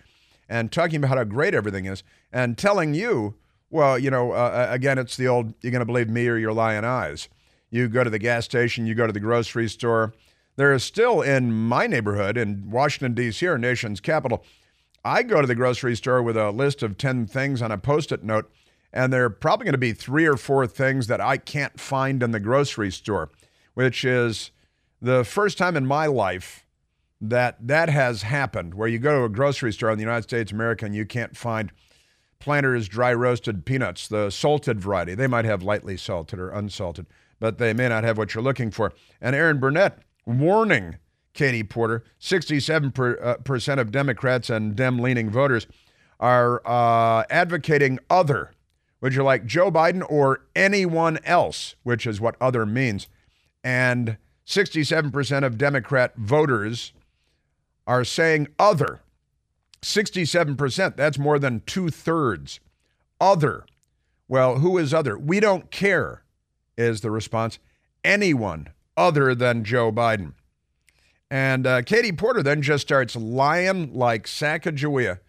and 0.49 0.71
talking 0.71 1.03
about 1.03 1.17
how 1.17 1.23
great 1.23 1.53
everything 1.53 1.85
is 1.85 2.03
and 2.33 2.57
telling 2.57 2.95
you, 2.95 3.35
well, 3.71 3.97
you 3.97 4.11
know, 4.11 4.33
uh, 4.33 4.67
again, 4.69 4.97
it's 4.97 5.17
the 5.17 5.27
old 5.27 5.53
you're 5.61 5.71
going 5.71 5.79
to 5.79 5.85
believe 5.85 6.09
me 6.09 6.27
or 6.27 6.37
your 6.37 6.53
lying 6.53 6.83
eyes. 6.83 7.29
You 7.69 7.87
go 7.87 8.03
to 8.03 8.09
the 8.09 8.19
gas 8.19 8.45
station, 8.45 8.85
you 8.85 8.93
go 8.93 9.07
to 9.07 9.13
the 9.13 9.19
grocery 9.19 9.69
store. 9.69 10.13
There 10.57 10.73
is 10.73 10.83
still 10.83 11.21
in 11.21 11.53
my 11.53 11.87
neighborhood 11.87 12.37
in 12.37 12.69
Washington, 12.69 13.13
D.C., 13.13 13.47
our 13.47 13.57
nation's 13.57 14.01
capital. 14.01 14.43
I 15.03 15.23
go 15.23 15.41
to 15.41 15.47
the 15.47 15.55
grocery 15.55 15.95
store 15.95 16.21
with 16.21 16.35
a 16.35 16.51
list 16.51 16.83
of 16.83 16.97
10 16.97 17.25
things 17.25 17.61
on 17.61 17.71
a 17.71 17.77
post 17.77 18.11
it 18.11 18.23
note, 18.23 18.51
and 18.91 19.11
there 19.11 19.23
are 19.23 19.29
probably 19.29 19.63
going 19.63 19.71
to 19.71 19.79
be 19.79 19.93
three 19.93 20.25
or 20.25 20.35
four 20.35 20.67
things 20.67 21.07
that 21.07 21.21
I 21.21 21.37
can't 21.37 21.79
find 21.79 22.21
in 22.21 22.31
the 22.31 22.39
grocery 22.41 22.91
store, 22.91 23.31
which 23.73 24.03
is 24.03 24.51
the 25.01 25.23
first 25.23 25.57
time 25.57 25.77
in 25.77 25.85
my 25.85 26.05
life 26.05 26.65
that 27.21 27.55
that 27.65 27.87
has 27.89 28.23
happened, 28.23 28.73
where 28.73 28.87
you 28.87 28.99
go 28.99 29.19
to 29.19 29.25
a 29.25 29.29
grocery 29.29 29.71
store 29.71 29.91
in 29.91 29.97
the 29.97 30.03
United 30.03 30.23
States 30.23 30.51
of 30.51 30.55
America 30.55 30.85
and 30.85 30.93
you 30.93 31.05
can't 31.05 31.37
find 31.37 31.71
Planters 32.41 32.87
dry 32.87 33.13
roasted 33.13 33.65
peanuts, 33.65 34.07
the 34.07 34.29
salted 34.29 34.81
variety. 34.81 35.15
They 35.15 35.27
might 35.27 35.45
have 35.45 35.63
lightly 35.63 35.95
salted 35.95 36.39
or 36.39 36.49
unsalted, 36.49 37.05
but 37.39 37.57
they 37.57 37.73
may 37.73 37.87
not 37.87 38.03
have 38.03 38.17
what 38.17 38.33
you're 38.33 38.43
looking 38.43 38.71
for. 38.71 38.91
And 39.21 39.35
Erin 39.35 39.59
Burnett 39.59 39.99
warning 40.25 40.97
Katie 41.33 41.63
Porter 41.63 42.03
67 42.19 42.91
per, 42.91 43.17
uh, 43.21 43.35
percent 43.37 43.79
of 43.79 43.91
Democrats 43.91 44.49
and 44.49 44.75
Dem 44.75 44.99
leaning 44.99 45.29
voters 45.29 45.67
are 46.19 46.61
uh, 46.65 47.23
advocating 47.29 47.99
other. 48.09 48.51
Would 49.01 49.15
you 49.15 49.23
like 49.23 49.45
Joe 49.45 49.71
Biden 49.71 50.03
or 50.09 50.45
anyone 50.55 51.19
else, 51.23 51.75
which 51.83 52.05
is 52.05 52.21
what 52.21 52.35
other 52.39 52.65
means? 52.65 53.07
And 53.63 54.17
67% 54.45 55.43
of 55.43 55.57
Democrat 55.57 56.15
voters 56.17 56.93
are 57.87 58.03
saying 58.03 58.47
other. 58.59 59.01
67%, 59.81 60.95
that's 60.95 61.17
more 61.17 61.39
than 61.39 61.61
two 61.65 61.89
thirds. 61.89 62.59
Other. 63.19 63.65
Well, 64.27 64.59
who 64.59 64.77
is 64.77 64.93
other? 64.93 65.17
We 65.17 65.39
don't 65.39 65.71
care, 65.71 66.23
is 66.77 67.01
the 67.01 67.11
response. 67.11 67.59
Anyone 68.03 68.69
other 68.95 69.35
than 69.35 69.63
Joe 69.63 69.91
Biden. 69.91 70.33
And 71.29 71.65
uh, 71.65 71.81
Katie 71.81 72.11
Porter 72.11 72.43
then 72.43 72.61
just 72.61 72.81
starts 72.81 73.15
lying 73.15 73.93
like 73.93 74.25
Sacagawea. 74.25 75.19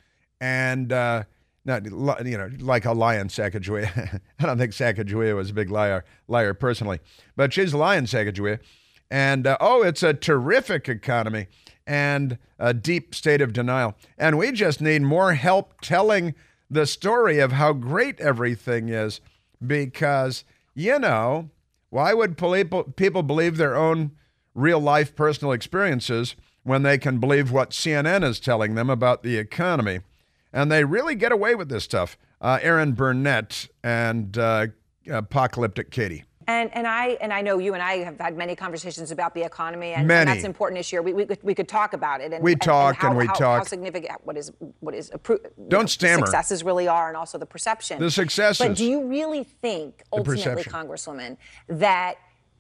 And, 0.41 0.93
uh, 0.93 1.25
not, 1.65 1.85
you 1.85 2.37
know, 2.37 2.51
like 2.59 2.85
a 2.85 2.93
lion 2.93 3.29
Sacagawea. 3.29 4.21
I 4.41 4.47
don't 4.47 4.59
think 4.59 4.73
Sacagawea 4.73 5.35
was 5.37 5.51
a 5.51 5.55
big 5.55 5.71
liar, 5.71 6.05
liar 6.27 6.55
personally, 6.55 6.99
but 7.37 7.53
she's 7.53 7.73
lying 7.73 8.05
Sacagawea. 8.05 8.59
And 9.11 9.47
uh, 9.47 9.57
oh, 9.61 9.83
it's 9.83 10.03
a 10.03 10.15
terrific 10.15 10.89
economy 10.89 11.47
and 11.87 12.39
a 12.59 12.73
deep 12.73 13.15
state 13.15 13.41
of 13.41 13.53
denial. 13.53 13.95
And 14.19 14.39
we 14.39 14.53
just 14.53 14.81
need 14.81 15.03
more 15.03 15.35
help 15.35 15.81
telling 15.81 16.35
the 16.71 16.87
story 16.87 17.39
of 17.39 17.53
how 17.53 17.73
great 17.73 18.21
everything 18.21 18.89
is 18.89 19.21
because, 19.65 20.45
you 20.75 20.99
know, 20.99 21.51
why 21.91 22.15
would 22.15 22.39
people 22.39 23.23
believe 23.23 23.57
their 23.57 23.77
own 23.77 24.13
real 24.55 24.81
life 24.81 25.15
personal 25.15 25.53
experiences 25.53 26.35
when 26.63 26.83
they 26.83 26.97
can 26.97 27.19
believe 27.19 27.51
what 27.51 27.71
CNN 27.71 28.25
is 28.25 28.41
telling 28.41 28.75
them 28.75 28.89
about 28.89 29.23
the 29.23 29.37
economy? 29.37 30.01
And 30.53 30.71
they 30.71 30.85
really 30.85 31.15
get 31.15 31.33
away 31.33 31.55
with 31.55 31.69
this 31.69 31.85
stuff. 31.85 32.17
Uh, 32.41 32.59
Erin 32.63 32.93
Burnett 32.93 33.69
and 33.85 34.37
uh, 34.37 34.69
Apocalyptic 35.09 35.91
Katie. 35.91 36.25
And 36.47 36.75
and 36.75 36.87
I 36.87 37.19
and 37.21 37.33
I 37.33 37.41
know 37.41 37.59
you 37.59 37.75
and 37.75 37.83
I 37.83 37.99
have 37.99 38.19
had 38.19 38.37
many 38.37 38.55
conversations 38.57 39.11
about 39.11 39.35
the 39.35 39.43
economy, 39.43 39.93
and, 39.93 40.11
and 40.11 40.29
that's 40.29 40.45
important 40.45 40.81
issue. 40.81 41.01
We, 41.03 41.13
we, 41.13 41.27
could, 41.27 41.43
we 41.43 41.55
could 41.55 41.69
talk 41.69 41.93
about 41.93 42.21
it. 42.21 42.33
And, 42.33 42.43
we 42.43 42.55
talk 42.57 42.95
and, 42.95 43.03
how, 43.03 43.09
and 43.09 43.19
we 43.19 43.27
how, 43.27 43.33
talk. 43.35 43.59
How 43.59 43.65
significant 43.65 44.21
what 44.25 44.37
is 44.37 44.53
what 44.81 44.95
is 44.95 45.11
appro- 45.11 45.43
don't 45.69 45.83
know, 45.83 45.87
stammer 45.87 46.27
successes 46.27 46.65
really 46.65 46.89
are, 46.89 47.09
and 47.09 47.17
also 47.17 47.39
the 47.39 47.47
perception. 47.47 48.01
The 48.01 48.11
successes. 48.11 48.67
But 48.67 48.77
do 48.77 48.85
you 48.85 49.07
really 49.07 49.45
think, 49.45 50.03
ultimately, 50.13 50.65
Congresswoman, 50.65 51.37
that 51.69 52.17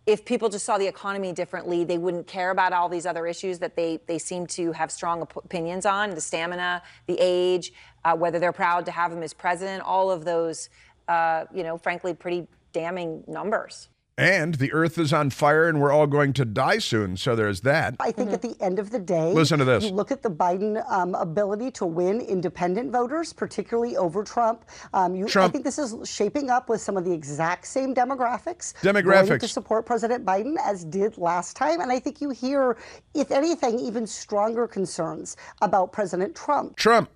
if 0.06 0.24
people 0.24 0.48
just 0.48 0.64
saw 0.64 0.78
the 0.78 0.86
economy 0.86 1.32
differently, 1.32 1.84
they 1.84 1.98
wouldn't 1.98 2.26
care 2.26 2.50
about 2.50 2.72
all 2.72 2.88
these 2.88 3.06
other 3.06 3.26
issues 3.26 3.60
that 3.60 3.76
they, 3.76 4.00
they 4.06 4.18
seem 4.18 4.46
to 4.48 4.72
have 4.72 4.90
strong 4.90 5.22
opinions 5.22 5.86
on 5.86 6.10
the 6.10 6.20
stamina, 6.20 6.82
the 7.06 7.16
age, 7.20 7.72
uh, 8.04 8.16
whether 8.16 8.40
they're 8.40 8.52
proud 8.52 8.84
to 8.86 8.90
have 8.90 9.12
him 9.12 9.22
as 9.22 9.32
president, 9.32 9.82
all 9.84 10.10
of 10.10 10.24
those, 10.24 10.70
uh, 11.06 11.44
you 11.54 11.62
know, 11.62 11.78
frankly, 11.78 12.14
pretty 12.14 12.48
damning 12.72 13.24
numbers. 13.26 13.88
And 14.18 14.56
the 14.56 14.72
earth 14.72 14.98
is 14.98 15.12
on 15.12 15.30
fire 15.30 15.68
and 15.68 15.80
we're 15.80 15.90
all 15.90 16.06
going 16.06 16.34
to 16.34 16.44
die 16.44 16.78
soon. 16.78 17.16
So 17.16 17.34
there's 17.34 17.62
that. 17.62 17.96
I 17.98 18.12
think 18.12 18.28
mm-hmm. 18.28 18.34
at 18.34 18.42
the 18.42 18.56
end 18.60 18.78
of 18.78 18.90
the 18.90 18.98
day, 18.98 19.32
listen 19.32 19.58
to 19.58 19.64
this. 19.64 19.84
You 19.84 19.90
look 19.90 20.12
at 20.12 20.22
the 20.22 20.30
Biden 20.30 20.84
um, 20.90 21.14
ability 21.14 21.70
to 21.72 21.86
win 21.86 22.20
independent 22.20 22.92
voters, 22.92 23.32
particularly 23.32 23.96
over 23.96 24.22
Trump. 24.22 24.66
Um, 24.92 25.14
you, 25.14 25.26
Trump. 25.26 25.48
I 25.48 25.52
think 25.52 25.64
this 25.64 25.78
is 25.78 26.08
shaping 26.08 26.50
up 26.50 26.68
with 26.68 26.82
some 26.82 26.98
of 26.98 27.04
the 27.04 27.12
exact 27.12 27.66
same 27.66 27.94
demographics. 27.94 28.74
Demographics. 28.82 29.40
to 29.40 29.48
support 29.48 29.86
President 29.86 30.26
Biden 30.26 30.56
as 30.62 30.84
did 30.84 31.16
last 31.16 31.56
time. 31.56 31.80
And 31.80 31.90
I 31.90 31.98
think 31.98 32.20
you 32.20 32.30
hear, 32.30 32.76
if 33.14 33.30
anything, 33.30 33.78
even 33.78 34.06
stronger 34.06 34.68
concerns 34.68 35.38
about 35.62 35.90
President 35.90 36.36
Trump. 36.36 36.76
Trump. 36.76 37.08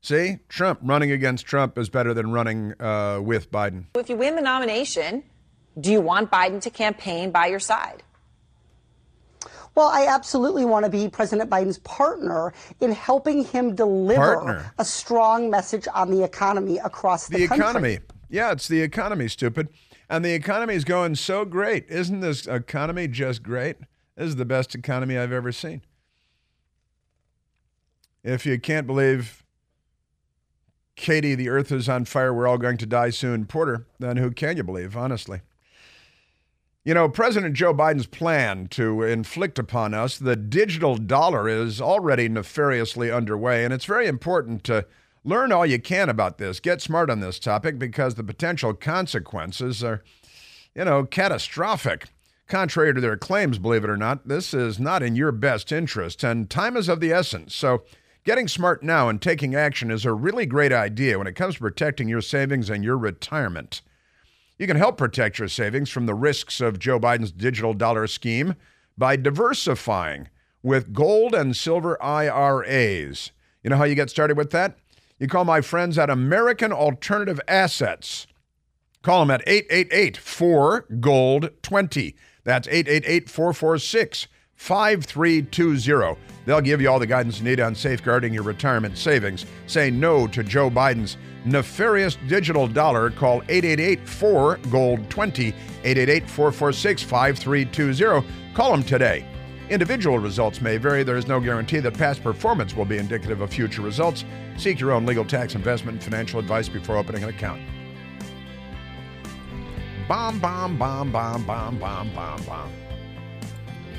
See, 0.00 0.38
Trump 0.48 0.78
running 0.82 1.10
against 1.10 1.44
Trump 1.46 1.76
is 1.76 1.88
better 1.88 2.14
than 2.14 2.30
running 2.30 2.80
uh, 2.80 3.20
with 3.20 3.50
Biden. 3.50 3.86
If 3.94 4.08
you 4.08 4.16
win 4.16 4.36
the 4.36 4.42
nomination, 4.42 5.24
do 5.80 5.90
you 5.90 6.00
want 6.00 6.30
Biden 6.30 6.60
to 6.62 6.70
campaign 6.70 7.30
by 7.30 7.46
your 7.46 7.60
side? 7.60 8.02
Well, 9.74 9.88
I 9.88 10.06
absolutely 10.08 10.64
want 10.64 10.84
to 10.86 10.90
be 10.90 11.08
President 11.08 11.48
Biden's 11.48 11.78
partner 11.78 12.52
in 12.80 12.90
helping 12.90 13.44
him 13.44 13.76
deliver 13.76 14.34
partner. 14.34 14.72
a 14.78 14.84
strong 14.84 15.50
message 15.50 15.86
on 15.94 16.10
the 16.10 16.24
economy 16.24 16.78
across 16.78 17.28
the, 17.28 17.46
country. 17.46 17.46
the 17.46 17.48
country. 17.48 17.92
economy. 17.94 17.98
Yeah, 18.28 18.52
it's 18.52 18.66
the 18.66 18.80
economy, 18.80 19.28
stupid. 19.28 19.68
And 20.10 20.24
the 20.24 20.32
economy 20.32 20.74
is 20.74 20.84
going 20.84 21.14
so 21.14 21.44
great. 21.44 21.86
Isn't 21.88 22.20
this 22.20 22.46
economy 22.46 23.06
just 23.08 23.42
great? 23.42 23.76
This 24.16 24.28
is 24.28 24.36
the 24.36 24.44
best 24.44 24.74
economy 24.74 25.16
I've 25.16 25.32
ever 25.32 25.52
seen. 25.52 25.82
If 28.24 28.44
you 28.46 28.58
can't 28.58 28.86
believe 28.86 29.44
Katie, 30.98 31.34
the 31.34 31.48
earth 31.48 31.72
is 31.72 31.88
on 31.88 32.04
fire, 32.04 32.34
we're 32.34 32.46
all 32.46 32.58
going 32.58 32.76
to 32.76 32.86
die 32.86 33.10
soon, 33.10 33.46
Porter, 33.46 33.86
then 33.98 34.18
who 34.18 34.30
can 34.30 34.56
you 34.56 34.62
believe, 34.62 34.96
honestly? 34.96 35.40
You 36.84 36.94
know, 36.94 37.08
President 37.08 37.54
Joe 37.54 37.72
Biden's 37.72 38.06
plan 38.06 38.66
to 38.68 39.02
inflict 39.02 39.58
upon 39.58 39.94
us 39.94 40.18
the 40.18 40.36
digital 40.36 40.96
dollar 40.96 41.48
is 41.48 41.80
already 41.80 42.28
nefariously 42.28 43.10
underway, 43.10 43.64
and 43.64 43.72
it's 43.72 43.84
very 43.84 44.06
important 44.06 44.64
to 44.64 44.86
Learn 45.28 45.52
all 45.52 45.66
you 45.66 45.78
can 45.78 46.08
about 46.08 46.38
this. 46.38 46.58
Get 46.58 46.80
smart 46.80 47.10
on 47.10 47.20
this 47.20 47.38
topic 47.38 47.78
because 47.78 48.14
the 48.14 48.24
potential 48.24 48.72
consequences 48.72 49.84
are, 49.84 50.02
you 50.74 50.86
know, 50.86 51.04
catastrophic. 51.04 52.06
Contrary 52.46 52.94
to 52.94 53.00
their 53.02 53.18
claims, 53.18 53.58
believe 53.58 53.84
it 53.84 53.90
or 53.90 53.96
not, 53.98 54.26
this 54.26 54.54
is 54.54 54.78
not 54.78 55.02
in 55.02 55.16
your 55.16 55.32
best 55.32 55.70
interest, 55.70 56.24
and 56.24 56.48
time 56.48 56.78
is 56.78 56.88
of 56.88 57.00
the 57.00 57.12
essence. 57.12 57.54
So, 57.54 57.82
getting 58.24 58.48
smart 58.48 58.82
now 58.82 59.08
and 59.08 59.20
taking 59.20 59.54
action 59.54 59.90
is 59.90 60.04
a 60.04 60.12
really 60.12 60.46
great 60.46 60.72
idea 60.72 61.18
when 61.18 61.26
it 61.26 61.34
comes 61.34 61.54
to 61.54 61.60
protecting 61.60 62.08
your 62.08 62.20
savings 62.20 62.70
and 62.70 62.84
your 62.84 62.98
retirement. 62.98 63.82
You 64.58 64.66
can 64.66 64.76
help 64.76 64.98
protect 64.98 65.38
your 65.38 65.48
savings 65.48 65.88
from 65.88 66.06
the 66.06 66.14
risks 66.14 66.60
of 66.60 66.78
Joe 66.78 66.98
Biden's 66.98 67.30
digital 67.30 67.74
dollar 67.74 68.06
scheme 68.06 68.54
by 68.96 69.16
diversifying 69.16 70.28
with 70.62 70.92
gold 70.92 71.34
and 71.34 71.56
silver 71.56 72.00
IRAs. 72.02 73.30
You 73.62 73.70
know 73.70 73.76
how 73.76 73.84
you 73.84 73.94
get 73.94 74.10
started 74.10 74.36
with 74.36 74.50
that? 74.50 74.76
You 75.18 75.28
call 75.28 75.44
my 75.44 75.60
friends 75.60 75.98
at 75.98 76.10
American 76.10 76.72
Alternative 76.72 77.40
Assets. 77.48 78.26
Call 79.02 79.20
them 79.20 79.30
at 79.30 79.42
888 79.46 80.16
4 80.16 80.80
Gold 81.00 81.50
20. 81.62 82.16
That's 82.44 82.68
888 82.68 83.30
446 83.30 84.28
5320. 84.58 86.20
They'll 86.44 86.60
give 86.60 86.80
you 86.80 86.90
all 86.90 86.98
the 86.98 87.06
guidance 87.06 87.38
you 87.38 87.44
need 87.44 87.60
on 87.60 87.74
safeguarding 87.74 88.34
your 88.34 88.42
retirement 88.42 88.98
savings. 88.98 89.46
Say 89.66 89.90
no 89.90 90.26
to 90.26 90.42
Joe 90.42 90.68
Biden's 90.68 91.16
nefarious 91.44 92.18
digital 92.26 92.66
dollar. 92.66 93.10
Call 93.10 93.42
888 93.48 94.06
4 94.08 94.56
Gold 94.70 95.08
20. 95.08 95.48
888 95.48 96.28
446 96.28 97.02
5320. 97.02 98.26
Call 98.54 98.72
them 98.72 98.82
today. 98.82 99.24
Individual 99.70 100.18
results 100.18 100.60
may 100.60 100.76
vary. 100.76 101.02
There 101.02 101.16
is 101.16 101.28
no 101.28 101.38
guarantee 101.40 101.80
that 101.80 101.94
past 101.94 102.22
performance 102.22 102.74
will 102.74 102.84
be 102.84 102.98
indicative 102.98 103.40
of 103.40 103.52
future 103.52 103.82
results. 103.82 104.24
Seek 104.56 104.80
your 104.80 104.92
own 104.92 105.06
legal 105.06 105.24
tax 105.24 105.54
investment 105.54 105.96
and 105.96 106.04
financial 106.04 106.40
advice 106.40 106.68
before 106.68 106.96
opening 106.96 107.22
an 107.22 107.28
account. 107.28 107.60
Bomb, 110.08 110.38
bomb, 110.40 110.78
bomb, 110.78 111.12
bomb, 111.12 111.44
bomb, 111.44 111.78
bomb, 111.78 112.14
bomb, 112.14 112.42
bomb. 112.44 112.77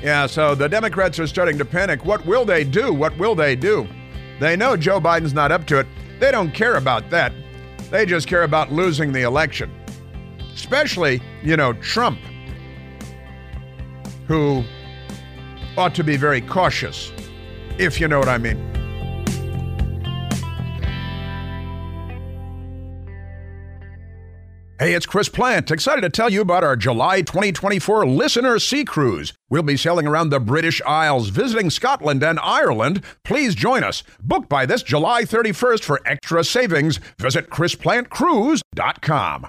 Yeah, 0.02 0.26
so 0.26 0.54
the 0.54 0.68
Democrats 0.68 1.18
are 1.18 1.26
starting 1.26 1.58
to 1.58 1.64
panic. 1.64 2.04
What 2.04 2.24
will 2.24 2.44
they 2.44 2.64
do? 2.64 2.92
What 2.92 3.16
will 3.18 3.34
they 3.34 3.54
do? 3.54 3.86
They 4.40 4.56
know 4.56 4.76
Joe 4.76 5.00
Biden's 5.00 5.34
not 5.34 5.52
up 5.52 5.66
to 5.66 5.78
it. 5.80 5.86
They 6.18 6.30
don't 6.30 6.52
care 6.52 6.76
about 6.76 7.10
that. 7.10 7.32
They 7.90 8.06
just 8.06 8.26
care 8.26 8.44
about 8.44 8.72
losing 8.72 9.12
the 9.12 9.22
election. 9.22 9.70
Especially, 10.54 11.20
you 11.42 11.56
know, 11.56 11.74
Trump, 11.74 12.18
who 14.26 14.64
ought 15.76 15.94
to 15.94 16.04
be 16.04 16.16
very 16.16 16.40
cautious, 16.40 17.12
if 17.78 18.00
you 18.00 18.08
know 18.08 18.18
what 18.18 18.28
I 18.28 18.38
mean. 18.38 18.69
Hey, 24.80 24.94
it's 24.94 25.04
Chris 25.04 25.28
Plante, 25.28 25.70
Excited 25.70 26.00
to 26.00 26.08
tell 26.08 26.32
you 26.32 26.40
about 26.40 26.64
our 26.64 26.74
July 26.74 27.20
2024 27.20 28.06
Listener 28.06 28.58
Sea 28.58 28.82
Cruise. 28.82 29.34
We'll 29.50 29.62
be 29.62 29.76
sailing 29.76 30.06
around 30.06 30.30
the 30.30 30.40
British 30.40 30.80
Isles, 30.86 31.28
visiting 31.28 31.68
Scotland 31.68 32.22
and 32.22 32.40
Ireland. 32.40 33.04
Please 33.22 33.54
join 33.54 33.84
us. 33.84 34.02
Book 34.22 34.48
by 34.48 34.64
this 34.64 34.82
July 34.82 35.24
31st 35.24 35.84
for 35.84 36.00
extra 36.06 36.42
savings. 36.44 36.98
Visit 37.18 37.50
ChrisPlanteCruise.com. 37.50 39.48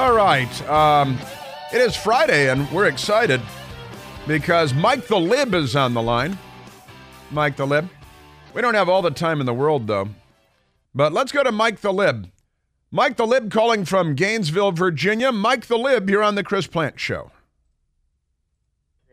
All 0.00 0.14
right. 0.14 0.66
Um, 0.66 1.18
it 1.74 1.76
is 1.76 1.94
Friday, 1.94 2.48
and 2.48 2.66
we're 2.72 2.86
excited 2.86 3.38
because 4.26 4.72
Mike 4.72 5.06
the 5.06 5.20
Lib 5.20 5.52
is 5.52 5.76
on 5.76 5.92
the 5.92 6.00
line. 6.00 6.38
Mike 7.30 7.56
the 7.56 7.66
Lib. 7.66 7.86
We 8.54 8.62
don't 8.62 8.72
have 8.72 8.88
all 8.88 9.02
the 9.02 9.10
time 9.10 9.40
in 9.40 9.46
the 9.46 9.52
world, 9.52 9.86
though. 9.86 10.08
But 10.94 11.12
let's 11.12 11.32
go 11.32 11.42
to 11.42 11.52
Mike 11.52 11.80
the 11.80 11.92
Lib. 11.92 12.30
Mike 12.90 13.18
the 13.18 13.26
Lib 13.26 13.50
calling 13.50 13.84
from 13.84 14.14
Gainesville, 14.14 14.72
Virginia. 14.72 15.32
Mike 15.32 15.66
the 15.66 15.76
Lib, 15.76 16.08
you're 16.08 16.22
on 16.22 16.34
the 16.34 16.42
Chris 16.42 16.66
Plante 16.66 16.98
Show. 16.98 17.30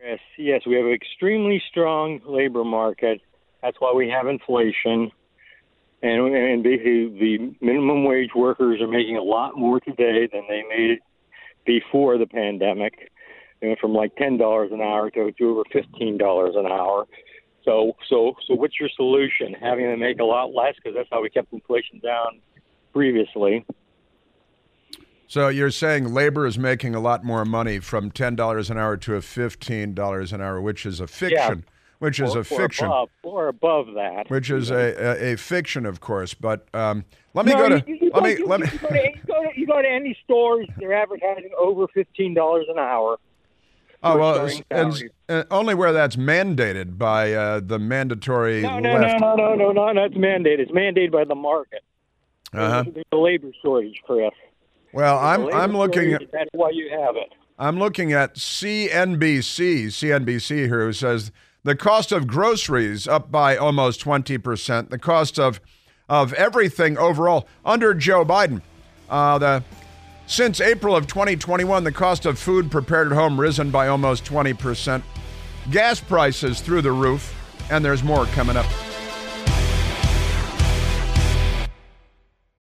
Yes, 0.02 0.20
yes, 0.38 0.62
we 0.66 0.74
have 0.76 0.86
an 0.86 0.94
extremely 0.94 1.62
strong 1.68 2.22
labor 2.24 2.64
market. 2.64 3.20
That's 3.60 3.76
why 3.78 3.92
we 3.92 4.08
have 4.08 4.26
inflation 4.26 5.12
and 6.02 6.34
and 6.34 6.62
basically 6.62 7.08
the 7.08 7.54
minimum 7.60 8.04
wage 8.04 8.30
workers 8.34 8.80
are 8.80 8.88
making 8.88 9.16
a 9.16 9.22
lot 9.22 9.56
more 9.56 9.80
today 9.80 10.28
than 10.32 10.42
they 10.48 10.62
made 10.68 10.98
before 11.66 12.18
the 12.18 12.26
pandemic. 12.26 13.10
They 13.60 13.68
went 13.68 13.80
from 13.80 13.94
like 13.94 14.14
ten 14.16 14.36
dollars 14.36 14.70
an 14.72 14.80
hour 14.80 15.10
to, 15.10 15.32
to 15.32 15.44
over 15.50 15.62
fifteen 15.72 16.16
dollars 16.16 16.54
an 16.56 16.66
hour. 16.66 17.06
So 17.64 17.96
so 18.08 18.34
so 18.46 18.54
what's 18.54 18.78
your 18.78 18.88
solution? 18.94 19.54
Having 19.60 19.90
them 19.90 20.00
make 20.00 20.20
a 20.20 20.24
lot 20.24 20.54
less 20.54 20.74
because 20.76 20.94
that's 20.96 21.08
how 21.10 21.22
we 21.22 21.30
kept 21.30 21.52
inflation 21.52 21.98
down 21.98 22.40
previously. 22.92 23.66
So 25.26 25.48
you're 25.48 25.70
saying 25.70 26.14
labor 26.14 26.46
is 26.46 26.58
making 26.58 26.94
a 26.94 27.00
lot 27.00 27.24
more 27.24 27.44
money 27.44 27.80
from 27.80 28.12
ten 28.12 28.36
dollars 28.36 28.70
an 28.70 28.78
hour 28.78 28.96
to 28.98 29.16
a 29.16 29.20
fifteen 29.20 29.94
dollars 29.94 30.32
an 30.32 30.40
hour, 30.40 30.60
which 30.60 30.86
is 30.86 31.00
a 31.00 31.08
fiction. 31.08 31.64
Yeah 31.66 31.72
which 31.98 32.20
is 32.20 32.34
or, 32.34 32.40
a 32.40 32.44
fiction, 32.44 32.86
or 32.86 32.90
above, 32.90 33.08
or 33.22 33.48
above 33.48 33.86
that, 33.94 34.30
which 34.30 34.50
is 34.50 34.70
a, 34.70 34.76
a, 34.76 35.32
a, 35.32 35.36
fiction, 35.36 35.86
of 35.86 36.00
course. 36.00 36.34
But 36.34 36.66
um, 36.74 37.04
let 37.34 37.46
me 37.46 37.52
no, 37.52 37.58
go 37.58 37.80
to 37.80 37.84
you, 37.86 37.98
you 38.00 38.10
let 38.14 38.22
me 38.22 38.44
let 38.44 38.60
me. 38.60 38.68
You 38.72 38.78
go, 38.78 38.88
to, 38.88 39.18
go 39.26 39.42
to, 39.42 39.60
you 39.60 39.66
go 39.66 39.82
to 39.82 39.88
any 39.88 40.16
stores, 40.24 40.68
they're 40.78 40.94
advertising 40.94 41.50
over 41.58 41.86
fifteen 41.88 42.34
dollars 42.34 42.66
an 42.68 42.78
hour. 42.78 43.18
Oh 44.02 44.16
well, 44.16 44.48
and, 44.70 45.10
and 45.28 45.46
only 45.50 45.74
where 45.74 45.92
that's 45.92 46.14
mandated 46.16 46.98
by 46.98 47.32
uh, 47.32 47.60
the 47.60 47.80
mandatory. 47.80 48.62
No, 48.62 48.78
no, 48.78 48.94
left. 48.94 49.20
no, 49.20 49.34
no, 49.34 49.54
no, 49.54 49.72
no, 49.72 49.92
no. 49.92 50.02
That's 50.02 50.14
mandated. 50.14 50.60
It's 50.60 50.70
mandated 50.70 51.10
by 51.10 51.24
the 51.24 51.34
market. 51.34 51.82
Uh 52.52 52.70
huh. 52.70 52.84
There's 52.94 53.06
a 53.10 53.16
labor 53.16 53.50
shortage, 53.60 54.00
Chris. 54.04 54.30
Well, 54.92 55.18
I'm 55.18 55.52
I'm 55.52 55.76
looking 55.76 56.12
at. 56.12 56.30
That's 56.30 56.50
why 56.52 56.70
you 56.70 56.90
have 56.90 57.16
it. 57.16 57.32
I'm 57.58 57.80
looking 57.80 58.12
at 58.12 58.36
CNBC. 58.36 59.86
CNBC 59.86 60.56
here 60.66 60.84
who 60.84 60.92
says 60.92 61.32
the 61.64 61.76
cost 61.76 62.12
of 62.12 62.26
groceries 62.26 63.06
up 63.06 63.30
by 63.30 63.56
almost 63.56 64.04
20%. 64.04 64.90
The 64.90 64.98
cost 64.98 65.38
of 65.38 65.60
of 66.08 66.32
everything 66.32 66.96
overall 66.96 67.46
under 67.64 67.92
Joe 67.92 68.24
Biden. 68.24 68.62
Uh, 69.10 69.38
the 69.38 69.64
since 70.26 70.60
April 70.60 70.94
of 70.94 71.06
2021, 71.06 71.84
the 71.84 71.92
cost 71.92 72.26
of 72.26 72.38
food 72.38 72.70
prepared 72.70 73.08
at 73.08 73.14
home 73.14 73.40
risen 73.40 73.70
by 73.70 73.88
almost 73.88 74.24
20%. 74.24 75.02
Gas 75.70 76.00
prices 76.00 76.60
through 76.60 76.82
the 76.82 76.92
roof, 76.92 77.34
and 77.70 77.82
there's 77.82 78.02
more 78.02 78.26
coming 78.26 78.56
up. 78.56 78.66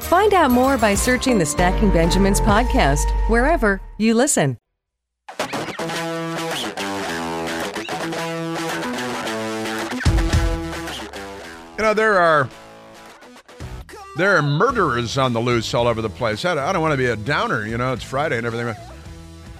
Find 0.00 0.34
out 0.34 0.50
more 0.50 0.78
by 0.78 0.94
searching 0.94 1.38
the 1.38 1.46
Stacking 1.46 1.90
Benjamins 1.90 2.40
podcast 2.40 3.10
wherever 3.28 3.80
you 3.98 4.14
listen. 4.14 4.56
You 11.76 11.84
know, 11.84 11.94
there 11.94 12.18
are 12.18 12.48
there 14.16 14.36
are 14.36 14.42
murderers 14.42 15.16
on 15.16 15.32
the 15.32 15.40
loose 15.40 15.72
all 15.74 15.86
over 15.86 16.02
the 16.02 16.10
place. 16.10 16.44
I 16.44 16.72
don't 16.72 16.82
want 16.82 16.92
to 16.92 16.98
be 16.98 17.06
a 17.06 17.14
downer, 17.14 17.64
you 17.64 17.78
know, 17.78 17.92
it's 17.92 18.02
Friday 18.02 18.38
and 18.38 18.46
everything. 18.46 18.74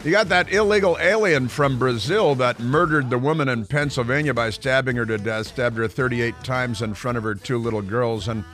You 0.04 0.10
got 0.10 0.28
that 0.28 0.52
illegal 0.52 0.96
alien 1.00 1.48
from 1.48 1.78
Brazil 1.78 2.34
that 2.36 2.58
murdered 2.58 3.10
the 3.10 3.18
woman 3.18 3.48
in 3.48 3.66
Pennsylvania 3.66 4.34
by 4.34 4.50
stabbing 4.50 4.96
her 4.96 5.06
to 5.06 5.18
death, 5.18 5.48
stabbed 5.48 5.76
her 5.76 5.86
38 5.86 6.34
times 6.42 6.82
in 6.82 6.94
front 6.94 7.18
of 7.18 7.24
her 7.24 7.34
two 7.34 7.58
little 7.58 7.82
girls. 7.82 8.26
And 8.26 8.44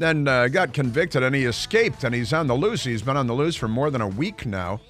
then 0.00 0.26
uh, 0.26 0.48
got 0.48 0.72
convicted 0.72 1.22
and 1.22 1.34
he 1.34 1.44
escaped 1.44 2.04
and 2.04 2.14
he's 2.14 2.32
on 2.32 2.46
the 2.46 2.54
loose. 2.54 2.84
He's 2.84 3.02
been 3.02 3.16
on 3.16 3.26
the 3.26 3.34
loose 3.34 3.56
for 3.56 3.68
more 3.68 3.90
than 3.90 4.00
a 4.00 4.08
week 4.08 4.46
now. 4.46 4.80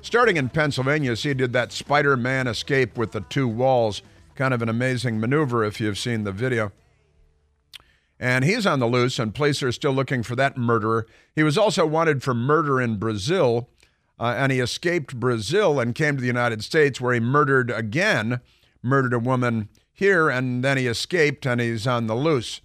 Starting 0.00 0.36
in 0.36 0.48
Pennsylvania, 0.48 1.14
see, 1.16 1.28
he 1.28 1.34
did 1.34 1.52
that 1.52 1.70
Spider 1.70 2.16
Man 2.16 2.46
escape 2.46 2.96
with 2.96 3.12
the 3.12 3.20
two 3.20 3.46
walls. 3.46 4.00
Kind 4.34 4.54
of 4.54 4.62
an 4.62 4.68
amazing 4.68 5.20
maneuver 5.20 5.64
if 5.64 5.80
you've 5.80 5.98
seen 5.98 6.24
the 6.24 6.32
video. 6.32 6.72
And 8.18 8.44
he's 8.44 8.66
on 8.66 8.80
the 8.80 8.86
loose, 8.86 9.18
and 9.18 9.34
police 9.34 9.62
are 9.62 9.70
still 9.70 9.92
looking 9.92 10.22
for 10.22 10.34
that 10.36 10.56
murderer. 10.56 11.06
He 11.36 11.42
was 11.42 11.58
also 11.58 11.86
wanted 11.86 12.22
for 12.22 12.34
murder 12.34 12.80
in 12.80 12.96
Brazil, 12.96 13.68
uh, 14.18 14.34
and 14.36 14.50
he 14.50 14.60
escaped 14.60 15.20
Brazil 15.20 15.78
and 15.78 15.94
came 15.94 16.16
to 16.16 16.20
the 16.20 16.26
United 16.26 16.64
States, 16.64 17.00
where 17.00 17.14
he 17.14 17.20
murdered 17.20 17.70
again, 17.70 18.40
murdered 18.82 19.12
a 19.12 19.20
woman 19.20 19.68
here, 19.92 20.28
and 20.28 20.64
then 20.64 20.78
he 20.78 20.86
escaped, 20.86 21.46
and 21.46 21.60
he's 21.60 21.86
on 21.86 22.06
the 22.06 22.16
loose. 22.16 22.60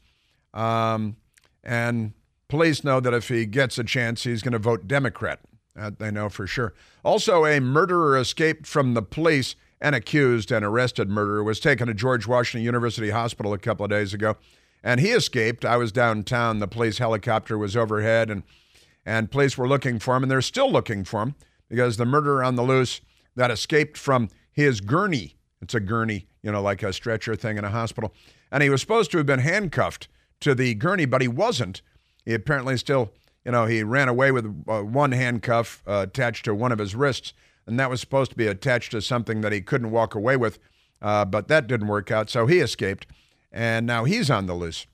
Um, 0.54 1.18
and 1.64 2.14
police 2.48 2.84
know 2.84 3.00
that 3.00 3.14
if 3.14 3.30
he 3.30 3.46
gets 3.46 3.78
a 3.78 3.84
chance, 3.84 4.24
he's 4.24 4.42
going 4.42 4.54
to 4.54 4.60
vote 4.60 4.88
Democrat. 4.88 5.40
That 5.76 5.98
they 5.98 6.12
know 6.12 6.30
for 6.30 6.46
sure. 6.46 6.74
Also, 7.04 7.46
a 7.46 7.60
murderer 7.60 8.18
escaped 8.18 8.68
from 8.68 8.94
the 8.94 9.02
police. 9.02 9.56
An 9.82 9.94
accused 9.94 10.50
and 10.50 10.64
arrested 10.64 11.10
murderer 11.10 11.44
was 11.44 11.60
taken 11.60 11.88
to 11.88 11.94
George 11.94 12.26
Washington 12.26 12.64
University 12.64 13.10
Hospital 13.10 13.52
a 13.52 13.58
couple 13.58 13.84
of 13.84 13.90
days 13.90 14.14
ago, 14.14 14.38
and 14.82 15.02
he 15.02 15.10
escaped. 15.10 15.66
I 15.66 15.76
was 15.76 15.92
downtown. 15.92 16.60
The 16.60 16.70
police 16.70 17.00
helicopter 17.00 17.58
was 17.58 17.76
overhead, 17.76 18.30
and 18.30 18.44
and 19.06 19.30
police 19.30 19.58
were 19.58 19.68
looking 19.68 20.00
for 20.00 20.16
him, 20.16 20.24
and 20.24 20.32
they're 20.32 20.42
still 20.42 20.72
looking 20.72 21.04
for 21.04 21.24
him 21.24 21.36
because 21.70 21.98
the 21.98 22.06
murderer 22.06 22.44
on 22.44 22.56
the 22.56 22.64
loose 22.64 23.02
that 23.36 23.52
escaped 23.52 23.98
from 23.98 24.30
his 24.52 24.80
gurney. 24.80 25.36
It's 25.62 25.74
a 25.74 25.80
gurney, 25.80 26.28
you 26.42 26.52
know, 26.52 26.62
like 26.62 26.84
a 26.84 26.94
stretcher 26.94 27.36
thing 27.36 27.58
in 27.58 27.66
a 27.66 27.70
hospital. 27.70 28.14
And 28.52 28.62
he 28.62 28.70
was 28.70 28.82
supposed 28.82 29.12
to 29.12 29.18
have 29.18 29.26
been 29.26 29.40
handcuffed 29.40 30.08
to 30.44 30.56
the 30.56 30.74
gurney, 30.76 31.06
but 31.06 31.22
he 31.22 31.28
wasn't. 31.28 31.82
He 32.26 32.34
apparently 32.34 32.78
still 32.78 33.12
you 33.46 33.52
know, 33.52 33.66
he 33.66 33.84
ran 33.84 34.08
away 34.08 34.32
with 34.32 34.46
uh, 34.68 34.82
one 34.82 35.12
handcuff 35.12 35.84
uh, 35.88 36.06
attached 36.08 36.46
to 36.46 36.56
one 36.56 36.72
of 36.72 36.80
his 36.80 36.96
wrists, 36.96 37.34
and 37.68 37.80
that 37.80 37.90
was 37.90 38.00
supposed 38.00 38.32
to 38.32 38.38
be 38.38 38.48
attached 38.48 38.92
to 38.92 39.02
something 39.02 39.42
that 39.42 39.52
he 39.52 39.62
couldn't 39.62 39.92
walk 39.92 40.16
away 40.16 40.38
with, 40.38 40.60
uh, 41.02 41.26
but 41.26 41.48
that 41.50 41.68
didn't 41.68 41.88
work 41.88 42.12
out, 42.12 42.30
so 42.30 42.48
he 42.48 42.60
escaped, 42.60 43.06
and 43.52 43.86
now 43.86 44.06
he's 44.06 44.30
on 44.30 44.46
the 44.46 44.54
loose. 44.54 44.86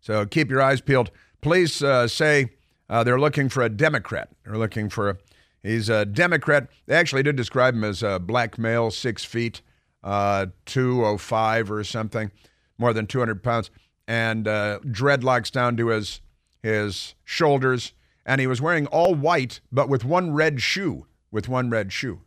So 0.00 0.26
keep 0.26 0.50
your 0.50 0.62
eyes 0.62 0.80
peeled. 0.80 1.10
Police 1.40 1.82
uh, 1.82 2.08
say 2.08 2.50
uh, 2.88 3.04
they're 3.04 3.20
looking 3.20 3.48
for 3.48 3.62
a 3.62 3.68
Democrat. 3.68 4.30
They're 4.44 4.58
looking 4.58 4.88
for 4.88 5.10
a, 5.10 5.16
he's 5.62 5.88
a 5.88 6.04
Democrat. 6.04 6.68
They 6.86 6.96
actually 6.96 7.22
did 7.22 7.36
describe 7.36 7.74
him 7.74 7.84
as 7.84 8.02
a 8.02 8.18
black 8.18 8.58
male, 8.58 8.90
six 8.90 9.24
feet, 9.24 9.62
uh, 10.02 10.46
205 10.66 11.70
or 11.70 11.84
something, 11.84 12.32
more 12.78 12.92
than 12.92 13.06
200 13.06 13.42
pounds, 13.44 13.70
and 14.08 14.46
dreadlocks 14.46 15.52
down 15.52 15.76
to 15.76 15.88
his 15.88 16.20
his 16.62 17.14
shoulders, 17.24 17.92
and 18.26 18.40
he 18.40 18.48
was 18.48 18.60
wearing 18.60 18.86
all 18.88 19.14
white, 19.14 19.60
but 19.70 19.88
with 19.88 20.04
one 20.04 20.32
red 20.32 20.60
shoe. 20.60 21.06
With 21.30 21.46
one 21.46 21.68
red 21.68 21.92
shoe, 21.92 22.20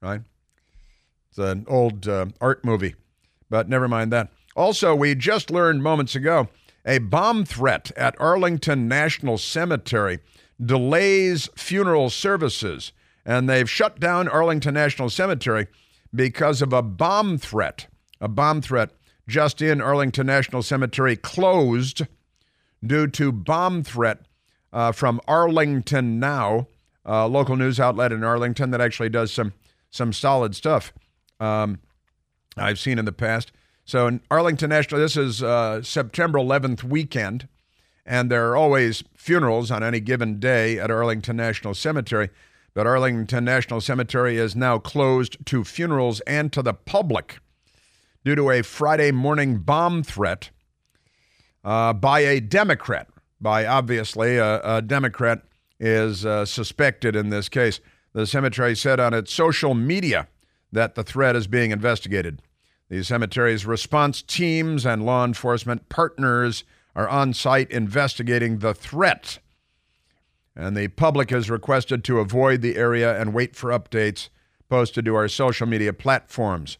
right? 0.00 0.22
It's 1.28 1.38
an 1.38 1.66
old 1.68 2.08
uh, 2.08 2.26
art 2.40 2.64
movie, 2.64 2.94
but 3.50 3.68
never 3.68 3.86
mind 3.86 4.10
that. 4.12 4.30
Also, 4.56 4.94
we 4.94 5.14
just 5.14 5.50
learned 5.50 5.82
moments 5.82 6.14
ago 6.16 6.48
a 6.86 6.98
bomb 6.98 7.44
threat 7.44 7.90
at 7.96 8.18
Arlington 8.18 8.88
National 8.88 9.36
Cemetery 9.36 10.20
delays 10.64 11.50
funeral 11.54 12.08
services, 12.08 12.92
and 13.26 13.48
they've 13.48 13.68
shut 13.68 14.00
down 14.00 14.28
Arlington 14.28 14.72
National 14.72 15.10
Cemetery 15.10 15.66
because 16.14 16.62
of 16.62 16.72
a 16.72 16.82
bomb 16.82 17.36
threat. 17.36 17.88
A 18.20 18.28
bomb 18.28 18.62
threat 18.62 18.92
just 19.28 19.60
in 19.60 19.80
Arlington 19.80 20.26
National 20.26 20.62
Cemetery 20.62 21.16
closed 21.16 22.06
due 22.84 23.06
to 23.08 23.32
bomb 23.32 23.82
threat 23.82 24.26
uh, 24.72 24.92
from 24.92 25.20
Arlington 25.26 26.20
Now, 26.20 26.68
local 27.04 27.56
news 27.56 27.80
outlet 27.80 28.12
in 28.12 28.22
Arlington 28.24 28.70
that 28.70 28.80
actually 28.80 29.08
does 29.08 29.32
some 29.32 29.52
some 29.90 30.12
solid 30.12 30.54
stuff. 30.54 30.92
Um, 31.40 31.78
I've 32.56 32.78
seen 32.78 32.98
in 32.98 33.04
the 33.04 33.12
past. 33.12 33.52
So 33.84 34.06
in 34.08 34.20
Arlington 34.30 34.70
National, 34.70 35.00
this 35.00 35.16
is 35.16 35.42
uh, 35.42 35.82
September 35.82 36.38
11th 36.38 36.82
weekend, 36.82 37.48
and 38.04 38.30
there 38.30 38.50
are 38.50 38.56
always 38.56 39.04
funerals 39.14 39.70
on 39.70 39.82
any 39.82 40.00
given 40.00 40.40
day 40.40 40.78
at 40.78 40.90
Arlington 40.90 41.36
National 41.36 41.72
Cemetery. 41.72 42.30
But 42.74 42.86
Arlington 42.86 43.44
National 43.44 43.80
Cemetery 43.80 44.36
is 44.36 44.56
now 44.56 44.78
closed 44.78 45.36
to 45.46 45.64
funerals 45.64 46.20
and 46.20 46.52
to 46.52 46.62
the 46.62 46.74
public 46.74 47.38
due 48.26 48.34
to 48.34 48.50
a 48.50 48.60
Friday 48.60 49.12
morning 49.12 49.56
bomb 49.56 50.02
threat 50.02 50.50
uh, 51.62 51.92
by 51.92 52.18
a 52.18 52.40
Democrat. 52.40 53.06
By 53.40 53.64
obviously, 53.64 54.36
a, 54.36 54.60
a 54.78 54.82
Democrat 54.82 55.42
is 55.78 56.26
uh, 56.26 56.44
suspected 56.44 57.14
in 57.14 57.30
this 57.30 57.48
case. 57.48 57.78
The 58.14 58.26
cemetery 58.26 58.74
said 58.74 58.98
on 58.98 59.14
its 59.14 59.32
social 59.32 59.74
media 59.74 60.26
that 60.72 60.96
the 60.96 61.04
threat 61.04 61.36
is 61.36 61.46
being 61.46 61.70
investigated. 61.70 62.42
The 62.88 63.04
cemetery's 63.04 63.64
response 63.64 64.22
teams 64.22 64.84
and 64.84 65.06
law 65.06 65.24
enforcement 65.24 65.88
partners 65.88 66.64
are 66.96 67.08
on 67.08 67.32
site 67.32 67.70
investigating 67.70 68.58
the 68.58 68.74
threat. 68.74 69.38
And 70.56 70.76
the 70.76 70.88
public 70.88 71.30
is 71.30 71.48
requested 71.48 72.02
to 72.02 72.18
avoid 72.18 72.60
the 72.60 72.74
area 72.74 73.20
and 73.20 73.32
wait 73.32 73.54
for 73.54 73.70
updates 73.70 74.30
posted 74.68 75.04
to 75.04 75.14
our 75.14 75.28
social 75.28 75.68
media 75.68 75.92
platforms. 75.92 76.76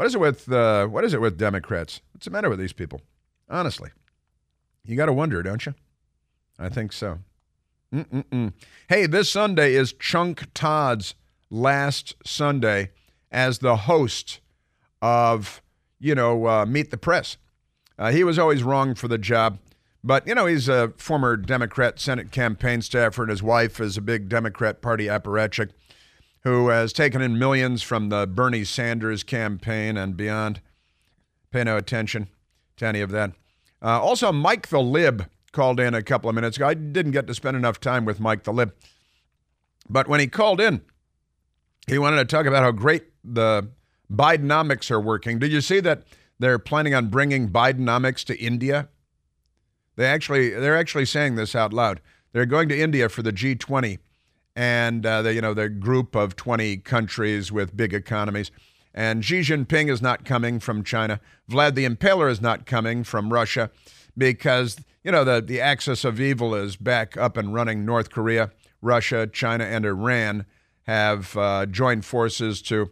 What 0.00 0.06
is 0.06 0.14
it 0.14 0.18
with 0.18 0.50
uh, 0.50 0.86
what 0.86 1.04
is 1.04 1.12
it 1.12 1.20
with 1.20 1.36
Democrats? 1.36 2.00
What's 2.14 2.24
the 2.24 2.30
matter 2.30 2.48
with 2.48 2.58
these 2.58 2.72
people? 2.72 3.02
Honestly. 3.50 3.90
You 4.82 4.96
got 4.96 5.06
to 5.06 5.12
wonder, 5.12 5.42
don't 5.42 5.66
you? 5.66 5.74
I 6.58 6.70
think 6.70 6.94
so. 6.94 7.18
Mm-mm-mm. 7.94 8.54
Hey, 8.88 9.04
this 9.04 9.28
Sunday 9.28 9.74
is 9.74 9.92
Chunk 9.92 10.46
Todd's 10.54 11.14
last 11.50 12.14
Sunday 12.24 12.92
as 13.30 13.58
the 13.58 13.76
host 13.76 14.40
of, 15.02 15.60
you 15.98 16.14
know, 16.14 16.46
uh, 16.46 16.64
Meet 16.64 16.90
the 16.90 16.96
Press. 16.96 17.36
Uh, 17.98 18.10
he 18.10 18.24
was 18.24 18.38
always 18.38 18.62
wrong 18.62 18.94
for 18.94 19.06
the 19.06 19.18
job, 19.18 19.58
but, 20.02 20.26
you 20.26 20.34
know, 20.34 20.46
he's 20.46 20.66
a 20.66 20.94
former 20.96 21.36
Democrat 21.36 22.00
Senate 22.00 22.30
campaign 22.30 22.80
staffer, 22.80 23.20
and 23.20 23.30
his 23.30 23.42
wife 23.42 23.78
is 23.78 23.98
a 23.98 24.00
big 24.00 24.30
Democrat 24.30 24.80
Party 24.80 25.08
apparatchik 25.08 25.72
who 26.42 26.68
has 26.68 26.92
taken 26.92 27.20
in 27.20 27.38
millions 27.38 27.82
from 27.82 28.08
the 28.08 28.26
Bernie 28.26 28.64
Sanders 28.64 29.22
campaign 29.22 29.96
and 29.96 30.16
beyond. 30.16 30.60
Pay 31.50 31.64
no 31.64 31.76
attention 31.76 32.28
to 32.76 32.86
any 32.86 33.00
of 33.00 33.10
that. 33.10 33.32
Uh, 33.82 34.00
also, 34.00 34.32
Mike 34.32 34.68
the 34.68 34.80
Lib 34.80 35.26
called 35.52 35.80
in 35.80 35.94
a 35.94 36.02
couple 36.02 36.28
of 36.28 36.34
minutes 36.34 36.56
ago. 36.56 36.66
I 36.66 36.74
didn't 36.74 37.12
get 37.12 37.26
to 37.26 37.34
spend 37.34 37.56
enough 37.56 37.80
time 37.80 38.04
with 38.04 38.20
Mike 38.20 38.44
the 38.44 38.52
Lib. 38.52 38.72
But 39.88 40.08
when 40.08 40.20
he 40.20 40.28
called 40.28 40.60
in, 40.60 40.82
he 41.88 41.98
wanted 41.98 42.16
to 42.16 42.24
talk 42.24 42.46
about 42.46 42.62
how 42.62 42.70
great 42.70 43.04
the 43.24 43.68
Bidenomics 44.10 44.90
are 44.90 45.00
working. 45.00 45.38
Did 45.38 45.52
you 45.52 45.60
see 45.60 45.80
that 45.80 46.04
they're 46.38 46.58
planning 46.58 46.94
on 46.94 47.08
bringing 47.08 47.48
Bidenomics 47.48 48.24
to 48.26 48.38
India? 48.38 48.88
They 49.96 50.06
actually 50.06 50.50
they're 50.50 50.76
actually 50.76 51.06
saying 51.06 51.34
this 51.34 51.54
out 51.54 51.72
loud. 51.72 52.00
They're 52.32 52.46
going 52.46 52.68
to 52.68 52.78
India 52.78 53.08
for 53.08 53.22
the 53.22 53.32
G20 53.32 53.98
and 54.56 55.04
uh, 55.06 55.22
the, 55.22 55.34
you 55.34 55.40
know 55.40 55.54
the 55.54 55.68
group 55.68 56.14
of 56.14 56.36
20 56.36 56.78
countries 56.78 57.50
with 57.52 57.76
big 57.76 57.94
economies. 57.94 58.50
And 58.92 59.24
Xi 59.24 59.40
Jinping 59.40 59.88
is 59.90 60.02
not 60.02 60.24
coming 60.24 60.58
from 60.58 60.82
China. 60.82 61.20
Vlad 61.48 61.74
the 61.74 61.88
Impaler 61.88 62.30
is 62.30 62.40
not 62.40 62.66
coming 62.66 63.04
from 63.04 63.32
Russia 63.32 63.70
because, 64.18 64.78
you 65.04 65.12
know, 65.12 65.22
the, 65.22 65.40
the 65.40 65.60
axis 65.60 66.04
of 66.04 66.20
evil 66.20 66.54
is 66.54 66.76
back 66.76 67.16
up 67.16 67.36
and 67.36 67.54
running. 67.54 67.84
North 67.84 68.10
Korea, 68.10 68.50
Russia, 68.82 69.28
China, 69.28 69.64
and 69.64 69.84
Iran 69.84 70.44
have 70.84 71.36
uh, 71.36 71.66
joined 71.66 72.04
forces 72.04 72.60
to 72.62 72.90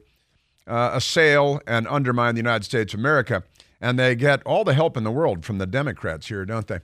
uh, 0.69 0.91
assail 0.95 1.61
and 1.67 1.89
undermine 1.89 2.35
the 2.35 2.41
United 2.41 2.65
States 2.65 2.95
of 2.95 3.01
America. 3.01 3.43
And 3.81 3.99
they 3.99 4.15
get 4.15 4.43
all 4.45 4.65
the 4.65 4.75
help 4.75 4.97
in 4.97 5.05
the 5.05 5.11
world 5.11 5.45
from 5.45 5.59
the 5.59 5.67
Democrats 5.67 6.29
here, 6.29 6.45
don't 6.45 6.67
they? 6.67 6.81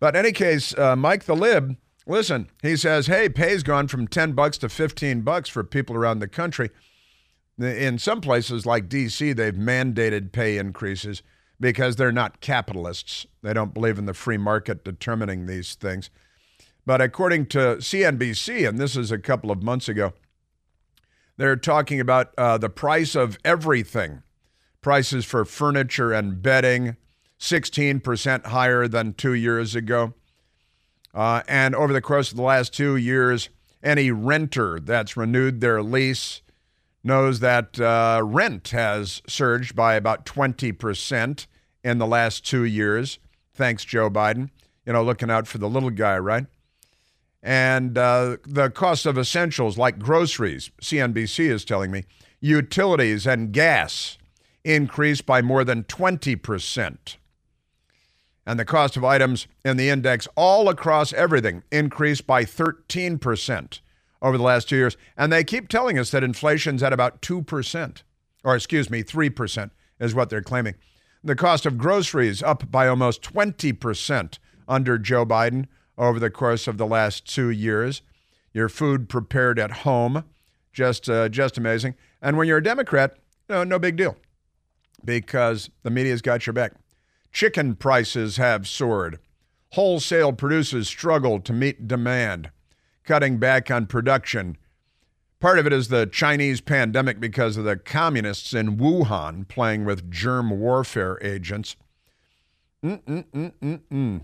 But 0.00 0.14
in 0.14 0.20
any 0.20 0.32
case, 0.32 0.76
uh, 0.78 0.96
Mike 0.96 1.24
the 1.24 1.36
Lib, 1.36 1.76
listen, 2.06 2.48
he 2.62 2.76
says, 2.76 3.06
hey, 3.06 3.28
pay's 3.28 3.62
gone 3.62 3.88
from 3.88 4.08
10 4.08 4.32
bucks 4.32 4.58
to 4.58 4.68
15 4.68 5.22
bucks 5.22 5.48
for 5.48 5.64
people 5.64 5.96
around 5.96 6.20
the 6.20 6.28
country. 6.28 6.70
In 7.58 7.98
some 7.98 8.20
places 8.20 8.66
like 8.66 8.88
D.C., 8.88 9.32
they've 9.32 9.54
mandated 9.54 10.32
pay 10.32 10.58
increases 10.58 11.22
because 11.58 11.96
they're 11.96 12.12
not 12.12 12.40
capitalists. 12.40 13.26
They 13.42 13.54
don't 13.54 13.72
believe 13.72 13.98
in 13.98 14.06
the 14.06 14.14
free 14.14 14.36
market 14.36 14.84
determining 14.84 15.46
these 15.46 15.74
things. 15.74 16.10
But 16.84 17.00
according 17.00 17.46
to 17.46 17.76
CNBC, 17.78 18.68
and 18.68 18.78
this 18.78 18.96
is 18.96 19.10
a 19.10 19.18
couple 19.18 19.50
of 19.50 19.62
months 19.62 19.88
ago, 19.88 20.12
they're 21.36 21.56
talking 21.56 22.00
about 22.00 22.32
uh, 22.38 22.58
the 22.58 22.70
price 22.70 23.14
of 23.14 23.38
everything. 23.44 24.22
Prices 24.82 25.24
for 25.24 25.44
furniture 25.44 26.12
and 26.12 26.40
bedding, 26.40 26.96
16% 27.40 28.46
higher 28.46 28.86
than 28.86 29.14
two 29.14 29.34
years 29.34 29.74
ago. 29.74 30.14
Uh, 31.16 31.42
and 31.48 31.74
over 31.74 31.94
the 31.94 32.02
course 32.02 32.30
of 32.30 32.36
the 32.36 32.42
last 32.42 32.74
two 32.74 32.94
years, 32.94 33.48
any 33.82 34.10
renter 34.10 34.78
that's 34.78 35.16
renewed 35.16 35.62
their 35.62 35.82
lease 35.82 36.42
knows 37.02 37.40
that 37.40 37.80
uh, 37.80 38.20
rent 38.22 38.68
has 38.68 39.22
surged 39.26 39.74
by 39.74 39.94
about 39.94 40.26
20% 40.26 41.46
in 41.82 41.98
the 41.98 42.06
last 42.06 42.44
two 42.44 42.64
years. 42.64 43.18
Thanks, 43.54 43.82
Joe 43.82 44.10
Biden. 44.10 44.50
you 44.84 44.92
know, 44.92 45.02
looking 45.02 45.30
out 45.30 45.46
for 45.46 45.56
the 45.56 45.70
little 45.70 45.88
guy, 45.90 46.18
right? 46.18 46.46
And 47.42 47.96
uh, 47.96 48.36
the 48.44 48.68
cost 48.68 49.06
of 49.06 49.16
essentials 49.16 49.78
like 49.78 49.98
groceries, 49.98 50.70
CNBC 50.82 51.48
is 51.48 51.64
telling 51.64 51.90
me, 51.90 52.04
utilities 52.40 53.26
and 53.26 53.52
gas 53.52 54.18
increased 54.64 55.24
by 55.24 55.40
more 55.40 55.64
than 55.64 55.84
20%. 55.84 57.16
And 58.46 58.60
the 58.60 58.64
cost 58.64 58.96
of 58.96 59.04
items 59.04 59.48
in 59.64 59.76
the 59.76 59.88
index 59.88 60.28
all 60.36 60.68
across 60.68 61.12
everything 61.12 61.64
increased 61.72 62.26
by 62.26 62.44
13% 62.44 63.80
over 64.22 64.38
the 64.38 64.44
last 64.44 64.68
two 64.68 64.76
years. 64.76 64.96
And 65.16 65.32
they 65.32 65.42
keep 65.42 65.68
telling 65.68 65.98
us 65.98 66.10
that 66.12 66.22
inflation's 66.22 66.82
at 66.82 66.92
about 66.92 67.20
2%, 67.22 68.02
or 68.44 68.54
excuse 68.54 68.88
me, 68.88 69.02
3% 69.02 69.70
is 69.98 70.14
what 70.14 70.30
they're 70.30 70.42
claiming. 70.42 70.74
The 71.24 71.34
cost 71.34 71.66
of 71.66 71.76
groceries 71.76 72.42
up 72.42 72.70
by 72.70 72.86
almost 72.86 73.22
20% 73.22 74.38
under 74.68 74.98
Joe 74.98 75.26
Biden 75.26 75.66
over 75.98 76.20
the 76.20 76.30
course 76.30 76.68
of 76.68 76.78
the 76.78 76.86
last 76.86 77.26
two 77.26 77.50
years. 77.50 78.02
Your 78.52 78.68
food 78.68 79.08
prepared 79.08 79.58
at 79.58 79.70
home, 79.78 80.24
just 80.72 81.10
uh, 81.10 81.28
just 81.28 81.58
amazing. 81.58 81.94
And 82.22 82.36
when 82.36 82.48
you're 82.48 82.58
a 82.58 82.62
Democrat, 82.62 83.16
no, 83.48 83.64
no 83.64 83.78
big 83.78 83.96
deal, 83.96 84.16
because 85.04 85.68
the 85.82 85.90
media's 85.90 86.22
got 86.22 86.46
your 86.46 86.54
back. 86.54 86.72
Chicken 87.36 87.74
prices 87.76 88.38
have 88.38 88.66
soared. 88.66 89.18
Wholesale 89.72 90.32
producers 90.32 90.88
struggle 90.88 91.38
to 91.40 91.52
meet 91.52 91.86
demand, 91.86 92.50
cutting 93.04 93.36
back 93.36 93.70
on 93.70 93.84
production. 93.84 94.56
Part 95.38 95.58
of 95.58 95.66
it 95.66 95.72
is 95.74 95.88
the 95.88 96.06
Chinese 96.06 96.62
pandemic 96.62 97.20
because 97.20 97.58
of 97.58 97.64
the 97.64 97.76
communists 97.76 98.54
in 98.54 98.78
Wuhan 98.78 99.46
playing 99.46 99.84
with 99.84 100.10
germ 100.10 100.48
warfare 100.48 101.18
agents. 101.20 101.76
Mm-mm-mm-mm-mm. 102.82 104.22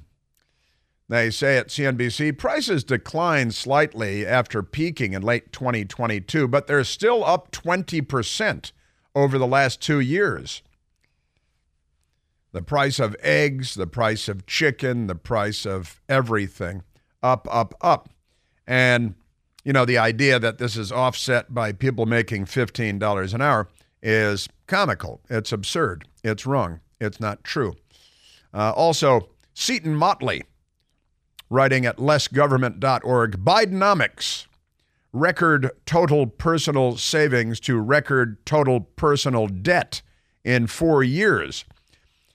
They 1.11 1.31
say 1.31 1.59
at 1.59 1.69
CNBC 1.69 2.39
prices 2.39 2.83
declined 2.83 3.55
slightly 3.55 4.27
after 4.27 4.63
peaking 4.63 5.13
in 5.13 5.21
late 5.21 5.53
2022, 5.53 6.49
but 6.49 6.67
they're 6.67 6.83
still 6.83 7.23
up 7.27 7.53
20% 7.53 8.73
over 9.15 9.37
the 9.37 9.47
last 9.47 9.83
two 9.83 10.01
years. 10.01 10.63
The 12.53 12.63
price 12.63 12.99
of 12.99 13.17
eggs, 13.21 13.75
the 13.75 13.87
price 13.87 14.29
of 14.29 14.47
chicken, 14.47 15.07
the 15.07 15.15
price 15.15 15.67
of 15.67 16.01
everything 16.09 16.83
up, 17.23 17.49
up, 17.51 17.75
up. 17.81 18.11
And, 18.67 19.15
you 19.65 19.73
know, 19.73 19.85
the 19.85 19.99
idea 19.99 20.39
that 20.39 20.59
this 20.59 20.77
is 20.77 20.93
offset 20.93 21.55
by 21.55 21.73
people 21.73 22.07
making 22.07 22.45
$15 22.45 23.35
an 23.35 23.41
hour 23.41 23.69
is 24.03 24.49
comical. 24.67 25.21
It's 25.31 25.53
absurd. 25.53 26.07
It's 26.23 26.47
wrong. 26.47 26.81
It's 27.01 27.21
not 27.21 27.43
true. 27.43 27.75
Uh, 28.53 28.73
also, 28.73 29.29
Seton 29.55 29.95
Motley 29.95 30.43
writing 31.53 31.85
at 31.85 31.99
lessgovernment.org 31.99 33.45
Bidenomics, 33.45 34.47
record 35.13 35.71
total 35.85 36.27
personal 36.27 36.97
savings 36.97 37.61
to 37.61 37.79
record 37.79 38.45
total 38.47 38.81
personal 38.81 39.47
debt 39.47 40.01
in 40.45 40.67
four 40.67 41.05
years. 41.05 41.67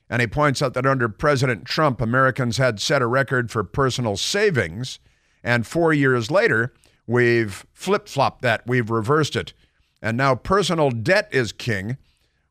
And 0.09 0.21
he 0.21 0.27
points 0.27 0.61
out 0.61 0.73
that 0.73 0.85
under 0.85 1.09
President 1.09 1.65
Trump, 1.65 2.01
Americans 2.01 2.57
had 2.57 2.79
set 2.79 3.01
a 3.01 3.07
record 3.07 3.51
for 3.51 3.63
personal 3.63 4.15
savings. 4.15 4.99
And 5.43 5.67
four 5.67 5.93
years 5.93 6.31
later, 6.31 6.73
we've 7.05 7.65
flip 7.73 8.07
flopped 8.07 8.41
that, 8.41 8.65
we've 8.65 8.89
reversed 8.89 9.35
it. 9.35 9.53
And 10.01 10.15
now 10.15 10.35
personal 10.35 10.91
debt 10.91 11.27
is 11.31 11.51
king. 11.51 11.97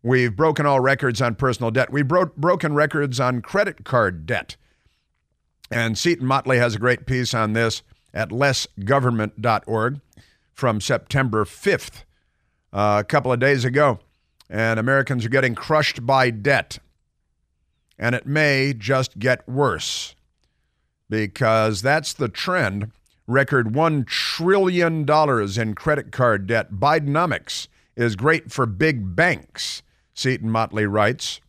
We've 0.03 0.37
broken 0.37 0.66
all 0.66 0.81
records 0.81 1.21
on 1.23 1.35
personal 1.35 1.71
debt. 1.71 1.92
We've 1.92 2.07
bro- 2.07 2.33
broken 2.37 2.75
records 2.75 3.19
on 3.19 3.42
credit 3.42 3.85
card 3.85 4.27
debt. 4.27 4.57
And 5.71 5.99
Seton 5.99 6.27
Motley 6.27 6.59
has 6.59 6.75
a 6.75 6.79
great 6.79 7.07
piece 7.07 7.35
on 7.35 7.55
this 7.55 7.83
at 8.14 8.31
lessgovernment.org 8.31 10.01
from 10.53 10.81
September 10.81 11.45
5th, 11.45 12.05
uh, 12.73 12.99
a 13.01 13.05
couple 13.05 13.33
of 13.33 13.40
days 13.40 13.64
ago. 13.64 13.99
And 14.49 14.79
Americans 14.79 15.25
are 15.25 15.29
getting 15.31 15.55
crushed 15.55 16.07
by 16.07 16.31
debt. 16.31 16.79
And 17.99 18.15
it 18.15 18.27
may 18.27 18.75
just 18.75 19.19
get 19.19 19.49
worse 19.49 20.15
because 21.09 21.83
that's 21.83 22.13
the 22.13 22.29
trend. 22.29 22.93
Record 23.27 23.73
$1 23.73 24.07
trillion 24.07 25.09
in 25.09 25.75
credit 25.75 26.13
card 26.13 26.47
debt. 26.47 26.73
Bidenomics 26.73 27.69
is 27.97 28.15
great 28.15 28.53
for 28.53 28.67
big 28.67 29.17
banks, 29.17 29.83
Seton 30.15 30.51
Motley 30.51 30.87
writes. 30.87 31.41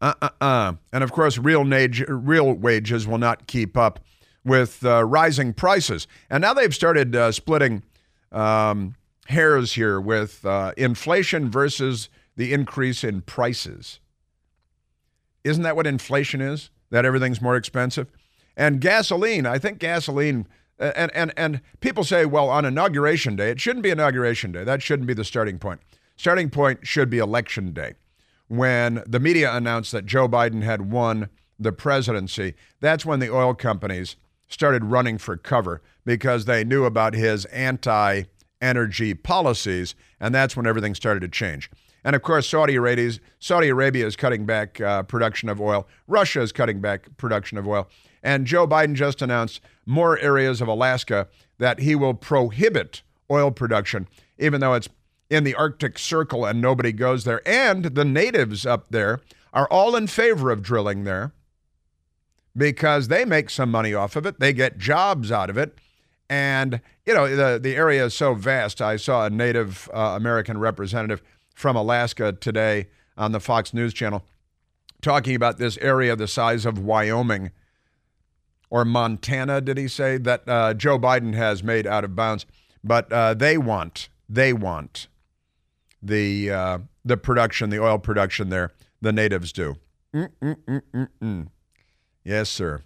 Uh 0.00 0.14
uh 0.22 0.28
uh. 0.40 0.72
And 0.92 1.02
of 1.02 1.12
course, 1.12 1.38
real, 1.38 1.64
nage, 1.64 2.04
real 2.08 2.52
wages 2.52 3.06
will 3.06 3.18
not 3.18 3.46
keep 3.46 3.76
up 3.76 4.00
with 4.44 4.84
uh, 4.84 5.04
rising 5.04 5.52
prices. 5.52 6.06
And 6.30 6.40
now 6.40 6.54
they've 6.54 6.74
started 6.74 7.14
uh, 7.14 7.32
splitting 7.32 7.82
um, 8.32 8.94
hairs 9.26 9.72
here 9.72 10.00
with 10.00 10.44
uh, 10.46 10.72
inflation 10.76 11.50
versus 11.50 12.08
the 12.36 12.52
increase 12.52 13.02
in 13.02 13.22
prices. 13.22 13.98
Isn't 15.48 15.62
that 15.64 15.76
what 15.76 15.86
inflation 15.86 16.40
is? 16.40 16.70
That 16.90 17.04
everything's 17.04 17.40
more 17.40 17.56
expensive? 17.56 18.10
And 18.56 18.80
gasoline, 18.80 19.46
I 19.46 19.58
think 19.58 19.78
gasoline, 19.78 20.46
and, 20.78 21.14
and, 21.14 21.32
and 21.36 21.60
people 21.80 22.04
say, 22.04 22.26
well, 22.26 22.48
on 22.48 22.64
inauguration 22.64 23.36
day, 23.36 23.50
it 23.50 23.60
shouldn't 23.60 23.82
be 23.82 23.90
inauguration 23.90 24.52
day. 24.52 24.64
That 24.64 24.82
shouldn't 24.82 25.06
be 25.06 25.14
the 25.14 25.24
starting 25.24 25.58
point. 25.58 25.80
Starting 26.16 26.50
point 26.50 26.86
should 26.86 27.10
be 27.10 27.18
election 27.18 27.72
day 27.72 27.94
when 28.48 29.02
the 29.06 29.20
media 29.20 29.54
announced 29.54 29.92
that 29.92 30.06
Joe 30.06 30.28
Biden 30.28 30.62
had 30.62 30.90
won 30.90 31.28
the 31.58 31.72
presidency, 31.72 32.54
that's 32.80 33.06
when 33.06 33.20
the 33.20 33.32
oil 33.32 33.54
companies 33.54 34.16
started 34.48 34.84
running 34.84 35.18
for 35.18 35.36
cover 35.36 35.82
because 36.04 36.46
they 36.46 36.64
knew 36.64 36.84
about 36.84 37.14
his 37.14 37.44
anti 37.46 38.24
energy 38.60 39.14
policies, 39.14 39.94
and 40.18 40.34
that's 40.34 40.56
when 40.56 40.66
everything 40.66 40.94
started 40.94 41.20
to 41.20 41.28
change. 41.28 41.70
And 42.04 42.14
of 42.16 42.22
course, 42.22 42.48
Saudi 42.48 42.76
Arabia, 42.76 43.12
Saudi 43.38 43.68
Arabia 43.68 44.06
is 44.06 44.16
cutting 44.16 44.46
back 44.46 44.80
uh, 44.80 45.02
production 45.02 45.48
of 45.48 45.60
oil. 45.60 45.86
Russia 46.06 46.40
is 46.40 46.52
cutting 46.52 46.80
back 46.80 47.08
production 47.16 47.58
of 47.58 47.66
oil. 47.66 47.88
And 48.22 48.46
Joe 48.46 48.66
Biden 48.66 48.94
just 48.94 49.22
announced 49.22 49.60
more 49.86 50.18
areas 50.18 50.60
of 50.60 50.68
Alaska 50.68 51.28
that 51.58 51.80
he 51.80 51.94
will 51.94 52.14
prohibit 52.14 53.02
oil 53.30 53.50
production, 53.50 54.08
even 54.38 54.60
though 54.60 54.74
it's 54.74 54.88
in 55.30 55.44
the 55.44 55.54
Arctic 55.54 55.98
Circle 55.98 56.44
and 56.44 56.60
nobody 56.60 56.92
goes 56.92 57.24
there. 57.24 57.46
And 57.46 57.84
the 57.84 58.04
natives 58.04 58.64
up 58.64 58.86
there 58.90 59.20
are 59.52 59.68
all 59.70 59.96
in 59.96 60.06
favor 60.06 60.50
of 60.50 60.62
drilling 60.62 61.04
there 61.04 61.32
because 62.56 63.08
they 63.08 63.24
make 63.24 63.50
some 63.50 63.70
money 63.70 63.94
off 63.94 64.16
of 64.16 64.26
it. 64.26 64.40
They 64.40 64.52
get 64.52 64.78
jobs 64.78 65.30
out 65.30 65.50
of 65.50 65.56
it. 65.56 65.78
And, 66.30 66.80
you 67.06 67.14
know, 67.14 67.34
the, 67.34 67.58
the 67.58 67.74
area 67.74 68.04
is 68.04 68.14
so 68.14 68.34
vast. 68.34 68.82
I 68.82 68.96
saw 68.96 69.24
a 69.24 69.30
Native 69.30 69.88
uh, 69.94 70.14
American 70.16 70.58
representative 70.58 71.22
from 71.58 71.74
Alaska 71.74 72.32
today 72.32 72.86
on 73.16 73.32
the 73.32 73.40
Fox 73.40 73.74
News 73.74 73.92
Channel 73.92 74.24
talking 75.02 75.34
about 75.34 75.58
this 75.58 75.76
area 75.78 76.14
the 76.14 76.28
size 76.28 76.64
of 76.64 76.78
Wyoming 76.78 77.50
or 78.70 78.84
Montana, 78.84 79.60
did 79.60 79.76
he 79.76 79.88
say, 79.88 80.18
that 80.18 80.48
uh, 80.48 80.74
Joe 80.74 80.98
Biden 80.98 81.34
has 81.34 81.64
made 81.64 81.86
out 81.86 82.04
of 82.04 82.14
bounds. 82.14 82.46
But 82.84 83.12
uh, 83.12 83.34
they 83.34 83.58
want, 83.58 84.08
they 84.28 84.52
want 84.52 85.08
the 86.00 86.50
uh, 86.50 86.78
the 87.04 87.16
production, 87.16 87.70
the 87.70 87.82
oil 87.82 87.98
production 87.98 88.50
there. 88.50 88.70
The 89.00 89.12
natives 89.12 89.52
do. 89.52 89.76
Mm-mm-mm-mm-mm. 90.14 91.48
Yes, 92.24 92.50
sir. 92.50 92.82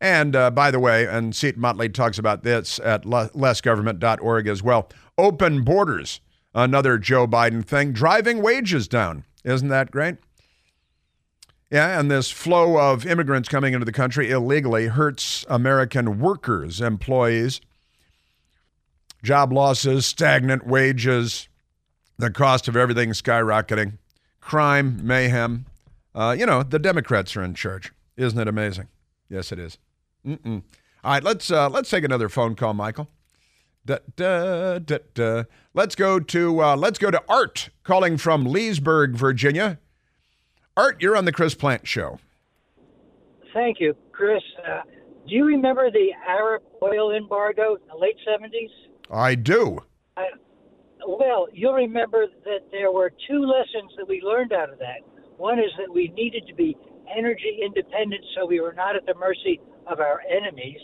And 0.00 0.34
uh, 0.34 0.50
by 0.50 0.70
the 0.70 0.80
way, 0.80 1.06
and 1.06 1.36
Seton 1.36 1.60
Motley 1.60 1.90
talks 1.90 2.18
about 2.18 2.42
this 2.42 2.78
at 2.82 3.04
lessgovernment.org 3.04 4.46
as 4.46 4.62
well. 4.62 4.88
Open 5.18 5.62
borders, 5.62 6.20
another 6.54 6.98
Joe 6.98 7.26
Biden 7.26 7.64
thing, 7.64 7.92
driving 7.92 8.42
wages 8.42 8.88
down. 8.88 9.24
Isn't 9.44 9.68
that 9.68 9.90
great? 9.90 10.16
Yeah, 11.70 12.00
and 12.00 12.10
this 12.10 12.30
flow 12.30 12.78
of 12.78 13.06
immigrants 13.06 13.48
coming 13.48 13.74
into 13.74 13.84
the 13.84 13.92
country 13.92 14.30
illegally 14.30 14.88
hurts 14.88 15.46
American 15.48 16.18
workers, 16.18 16.80
employees. 16.80 17.60
Job 19.22 19.52
losses, 19.52 20.04
stagnant 20.04 20.66
wages, 20.66 21.48
the 22.18 22.30
cost 22.30 22.66
of 22.66 22.76
everything 22.76 23.10
skyrocketing, 23.10 23.98
crime, 24.40 25.06
mayhem. 25.06 25.66
Uh, 26.14 26.34
you 26.36 26.44
know, 26.44 26.62
the 26.62 26.78
Democrats 26.78 27.36
are 27.36 27.42
in 27.42 27.54
charge. 27.54 27.92
Isn't 28.16 28.38
it 28.38 28.48
amazing? 28.48 28.88
Yes, 29.28 29.52
it 29.52 29.58
is. 29.58 29.78
Mm-mm. 30.26 30.62
All 31.04 31.12
right, 31.12 31.22
let's 31.22 31.50
uh, 31.50 31.68
let's 31.68 31.88
take 31.88 32.04
another 32.04 32.28
phone 32.28 32.56
call, 32.56 32.74
Michael. 32.74 33.08
Da, 33.86 33.98
da, 34.16 34.78
da, 34.78 34.98
da. 35.14 35.44
Let's 35.72 35.94
go 35.94 36.20
to 36.20 36.62
uh, 36.62 36.76
let's 36.76 36.98
go 36.98 37.10
to 37.10 37.22
Art 37.28 37.70
calling 37.82 38.18
from 38.18 38.44
Leesburg, 38.44 39.16
Virginia. 39.16 39.78
Art, 40.76 41.00
you're 41.00 41.16
on 41.16 41.24
the 41.24 41.32
Chris 41.32 41.54
Plante 41.54 41.86
Show. 41.86 42.18
Thank 43.52 43.80
you, 43.80 43.96
Chris. 44.12 44.42
Uh, 44.66 44.82
do 45.26 45.34
you 45.34 45.44
remember 45.44 45.90
the 45.90 46.10
Arab 46.26 46.62
oil 46.82 47.14
embargo 47.14 47.74
in 47.74 47.80
the 47.88 47.96
late 47.96 48.16
70s? 48.26 48.70
I 49.10 49.34
do. 49.34 49.80
I, 50.16 50.26
well, 51.06 51.48
you'll 51.52 51.74
remember 51.74 52.26
that 52.44 52.70
there 52.70 52.92
were 52.92 53.10
two 53.28 53.40
lessons 53.40 53.92
that 53.96 54.08
we 54.08 54.22
learned 54.22 54.52
out 54.52 54.72
of 54.72 54.78
that. 54.78 55.00
One 55.36 55.58
is 55.58 55.70
that 55.78 55.92
we 55.92 56.08
needed 56.08 56.44
to 56.48 56.54
be 56.54 56.76
energy 57.16 57.60
independent, 57.64 58.24
so 58.36 58.46
we 58.46 58.60
were 58.60 58.74
not 58.74 58.94
at 58.94 59.06
the 59.06 59.14
mercy 59.14 59.60
of 59.86 60.00
our 60.00 60.22
enemies. 60.30 60.78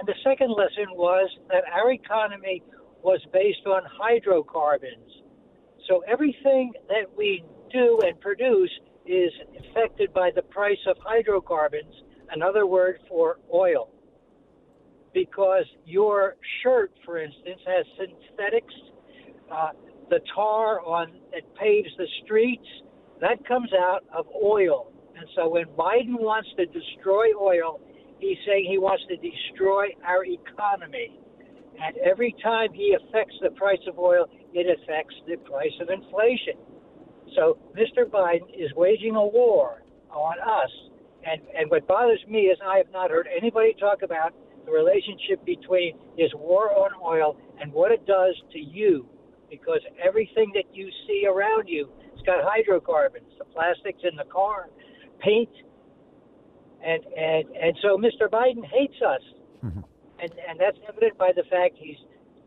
And 0.00 0.08
the 0.08 0.14
second 0.24 0.50
lesson 0.52 0.96
was 0.96 1.28
that 1.48 1.64
our 1.70 1.92
economy 1.92 2.62
was 3.02 3.20
based 3.34 3.66
on 3.66 3.82
hydrocarbons. 3.84 5.12
So 5.86 6.02
everything 6.08 6.72
that 6.88 7.04
we 7.18 7.44
do 7.70 8.00
and 8.06 8.18
produce 8.18 8.70
is 9.04 9.30
affected 9.58 10.14
by 10.14 10.30
the 10.34 10.40
price 10.40 10.78
of 10.86 10.96
hydrocarbons, 11.04 11.94
another 12.30 12.66
word 12.66 13.00
for 13.10 13.40
oil. 13.52 13.90
Because 15.12 15.66
your 15.84 16.36
shirt, 16.62 16.92
for 17.04 17.18
instance, 17.18 17.60
has 17.66 17.84
synthetics, 17.98 18.74
uh, 19.52 19.72
the 20.08 20.20
tar 20.34 20.80
on 20.80 21.12
that 21.32 21.42
paves 21.56 21.90
the 21.98 22.06
streets, 22.24 22.66
that 23.20 23.46
comes 23.46 23.70
out 23.74 24.04
of 24.16 24.24
oil. 24.42 24.92
And 25.14 25.28
so 25.36 25.50
when 25.50 25.66
Biden 25.66 26.18
wants 26.18 26.48
to 26.56 26.64
destroy 26.64 27.26
oil, 27.38 27.80
he's 28.20 28.38
saying 28.46 28.66
he 28.68 28.78
wants 28.78 29.04
to 29.08 29.16
destroy 29.16 29.88
our 30.06 30.24
economy. 30.24 31.18
And 31.82 31.96
every 31.98 32.34
time 32.42 32.72
he 32.72 32.94
affects 32.94 33.34
the 33.42 33.50
price 33.50 33.80
of 33.88 33.98
oil, 33.98 34.26
it 34.52 34.66
affects 34.66 35.14
the 35.26 35.36
price 35.48 35.72
of 35.80 35.88
inflation. 35.88 36.60
So 37.36 37.58
Mr. 37.76 38.04
Biden 38.04 38.48
is 38.54 38.72
waging 38.76 39.16
a 39.16 39.26
war 39.26 39.82
on 40.10 40.38
us. 40.40 40.70
And, 41.24 41.40
and 41.56 41.70
what 41.70 41.86
bothers 41.86 42.20
me 42.28 42.48
is 42.48 42.58
I 42.64 42.78
have 42.78 42.90
not 42.92 43.10
heard 43.10 43.28
anybody 43.34 43.74
talk 43.78 44.02
about 44.02 44.34
the 44.64 44.72
relationship 44.72 45.44
between 45.44 45.98
his 46.16 46.30
war 46.34 46.70
on 46.72 46.90
oil 47.04 47.36
and 47.60 47.72
what 47.72 47.92
it 47.92 48.06
does 48.06 48.34
to 48.52 48.58
you. 48.58 49.08
Because 49.50 49.80
everything 50.02 50.52
that 50.54 50.64
you 50.72 50.88
see 51.06 51.26
around 51.26 51.68
you, 51.68 51.90
it's 52.12 52.22
got 52.22 52.38
hydrocarbons, 52.44 53.26
the 53.38 53.44
plastics 53.46 54.00
in 54.08 54.16
the 54.16 54.24
car, 54.24 54.68
paint. 55.18 55.50
And, 56.84 57.04
and, 57.16 57.44
and 57.56 57.76
so 57.82 57.96
Mr. 57.96 58.28
Biden 58.30 58.64
hates 58.64 58.96
us. 59.02 59.22
Mm-hmm. 59.64 59.80
And, 60.20 60.32
and 60.48 60.60
that's 60.60 60.78
evident 60.88 61.18
by 61.18 61.32
the 61.34 61.44
fact 61.44 61.76
he's 61.76 61.96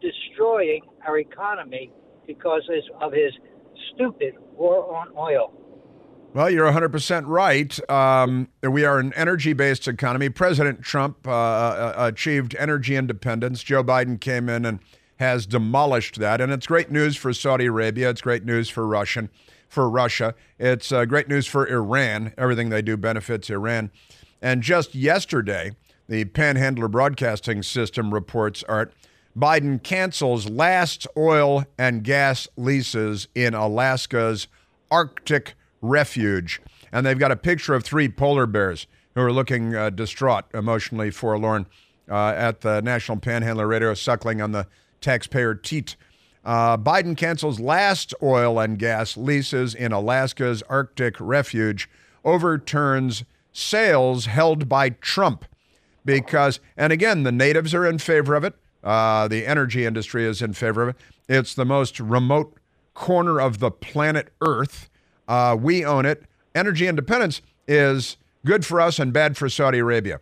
destroying 0.01 0.81
our 1.07 1.19
economy 1.19 1.91
because 2.27 2.63
of 3.01 3.13
his 3.13 3.33
stupid 3.93 4.35
war 4.53 4.95
on 4.95 5.09
oil. 5.17 5.53
Well, 6.33 6.49
you're 6.49 6.71
100% 6.71 7.23
right. 7.27 7.89
Um, 7.91 8.47
we 8.63 8.85
are 8.85 8.97
an 8.97 9.13
energy 9.13 9.53
based 9.53 9.87
economy. 9.87 10.29
President 10.29 10.81
Trump 10.81 11.27
uh, 11.27 11.31
uh, 11.31 11.93
achieved 11.97 12.55
energy 12.57 12.95
independence. 12.95 13.61
Joe 13.61 13.83
Biden 13.83 14.19
came 14.19 14.49
in 14.49 14.65
and 14.65 14.79
has 15.17 15.45
demolished 15.45 16.19
that. 16.19 16.41
And 16.41 16.51
it's 16.51 16.65
great 16.65 16.89
news 16.89 17.15
for 17.15 17.33
Saudi 17.33 17.67
Arabia. 17.67 18.09
It's 18.09 18.21
great 18.21 18.45
news 18.45 18.67
for 18.67 18.87
Russian, 18.87 19.29
for 19.69 19.87
Russia. 19.87 20.33
It's 20.57 20.91
uh, 20.91 21.05
great 21.05 21.27
news 21.27 21.45
for 21.45 21.67
Iran. 21.67 22.33
Everything 22.35 22.69
they 22.69 22.81
do 22.81 22.97
benefits 22.97 23.51
Iran. 23.51 23.91
And 24.43 24.61
just 24.61 24.93
yesterday, 24.93 25.71
the 26.09 26.25
Panhandler 26.25 26.89
Broadcasting 26.89 27.63
System 27.63 28.13
reports, 28.13 28.61
Art, 28.67 28.93
Biden 29.37 29.81
cancels 29.81 30.49
last 30.49 31.07
oil 31.15 31.63
and 31.77 32.03
gas 32.03 32.49
leases 32.57 33.29
in 33.33 33.53
Alaska's 33.53 34.49
Arctic 34.91 35.55
refuge. 35.81 36.61
And 36.91 37.05
they've 37.05 37.17
got 37.17 37.31
a 37.31 37.37
picture 37.37 37.73
of 37.73 37.85
three 37.85 38.09
polar 38.09 38.45
bears 38.45 38.85
who 39.15 39.21
are 39.21 39.31
looking 39.31 39.75
uh, 39.75 39.89
distraught, 39.89 40.43
emotionally 40.53 41.09
forlorn 41.09 41.65
uh, 42.11 42.33
at 42.35 42.61
the 42.61 42.81
National 42.81 43.17
Panhandler 43.17 43.65
Radio, 43.65 43.93
suckling 43.93 44.41
on 44.41 44.51
the 44.51 44.67
taxpayer 44.99 45.55
teat. 45.55 45.95
Uh, 46.43 46.77
Biden 46.77 47.15
cancels 47.15 47.61
last 47.61 48.13
oil 48.21 48.59
and 48.59 48.77
gas 48.77 49.15
leases 49.15 49.73
in 49.73 49.93
Alaska's 49.93 50.61
Arctic 50.63 51.15
refuge, 51.21 51.89
overturns 52.25 53.23
sales 53.53 54.25
held 54.25 54.67
by 54.67 54.89
Trump 54.89 55.45
because, 56.03 56.59
and 56.75 56.91
again, 56.91 57.23
the 57.23 57.31
natives 57.31 57.73
are 57.73 57.85
in 57.85 57.97
favor 57.99 58.35
of 58.35 58.43
it. 58.43 58.55
Uh, 58.83 59.27
the 59.29 59.45
energy 59.45 59.85
industry 59.85 60.25
is 60.25 60.41
in 60.41 60.51
favor 60.53 60.83
of 60.83 60.89
it. 60.89 60.95
It's 61.29 61.55
the 61.55 61.65
most 61.65 61.99
remote 61.99 62.57
corner 62.93 63.39
of 63.39 63.59
the 63.59 63.71
planet 63.71 64.33
Earth. 64.41 64.89
Uh, 65.27 65.55
we 65.59 65.85
own 65.85 66.05
it. 66.05 66.23
Energy 66.53 66.87
independence 66.87 67.41
is 67.67 68.17
good 68.45 68.65
for 68.65 68.81
us 68.81 68.99
and 68.99 69.13
bad 69.13 69.37
for 69.37 69.47
Saudi 69.47 69.79
Arabia, 69.79 70.19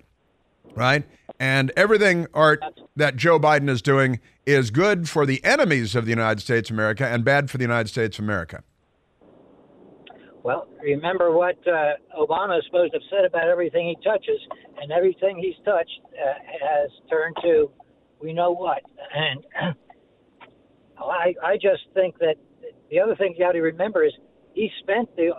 right? 0.76 1.04
And 1.40 1.72
everything, 1.76 2.28
Art, 2.36 2.62
that 2.96 3.16
Joe 3.16 3.40
Biden 3.40 3.68
is 3.68 3.82
doing 3.82 4.20
is 4.46 4.70
good 4.70 5.10
for 5.10 5.26
the 5.26 5.44
enemies 5.44 5.96
of 5.96 6.06
the 6.06 6.12
United 6.12 6.42
States 6.42 6.70
of 6.70 6.76
America 6.76 7.06
and 7.08 7.26
bad 7.26 7.50
for 7.50 7.58
the 7.58 7.64
United 7.64 7.90
States 7.90 8.20
of 8.20 8.26
America. 8.26 8.64
Well, 10.44 10.68
remember 10.82 11.32
what 11.32 11.56
uh, 11.68 11.94
Obama 12.20 12.58
is 12.58 12.66
supposed 12.66 12.94
to 12.94 13.00
have 13.00 13.08
said 13.12 13.26
about 13.26 13.48
everything 13.48 13.88
he 13.88 14.04
touches, 14.04 14.40
and 14.82 14.92
everything 14.92 15.38
he's 15.38 15.64
touched 15.64 16.00
uh, 16.14 16.34
has 16.66 16.90
turned 17.10 17.36
to 17.44 17.70
we 18.22 18.34
know 18.34 18.52
what. 18.52 18.82
And 19.14 19.44
I, 20.98 21.34
I 21.44 21.56
just 21.56 21.84
think 21.94 22.18
that 22.20 22.36
the 22.90 23.00
other 23.00 23.16
thing 23.16 23.36
you 23.38 23.46
got 23.46 23.54
to 23.54 23.62
remember 23.62 24.04
is 24.04 24.14
he 24.54 24.70
spent 24.82 25.16
the 25.16 25.32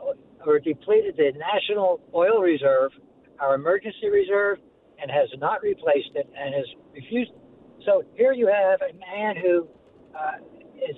or 0.45 0.59
depleted 0.59 1.17
the 1.17 1.33
national 1.39 2.01
oil 2.15 2.41
reserve, 2.41 2.91
our 3.39 3.55
emergency 3.55 4.09
reserve, 4.11 4.59
and 5.01 5.11
has 5.11 5.29
not 5.39 5.63
replaced 5.63 6.11
it 6.15 6.29
and 6.37 6.55
has 6.55 6.65
refused. 6.93 7.31
So 7.87 8.03
here 8.15 8.33
you 8.33 8.49
have 8.49 8.81
a 8.83 8.93
man 8.99 9.37
who 9.37 9.69
uh, 10.17 10.39
is 10.77 10.97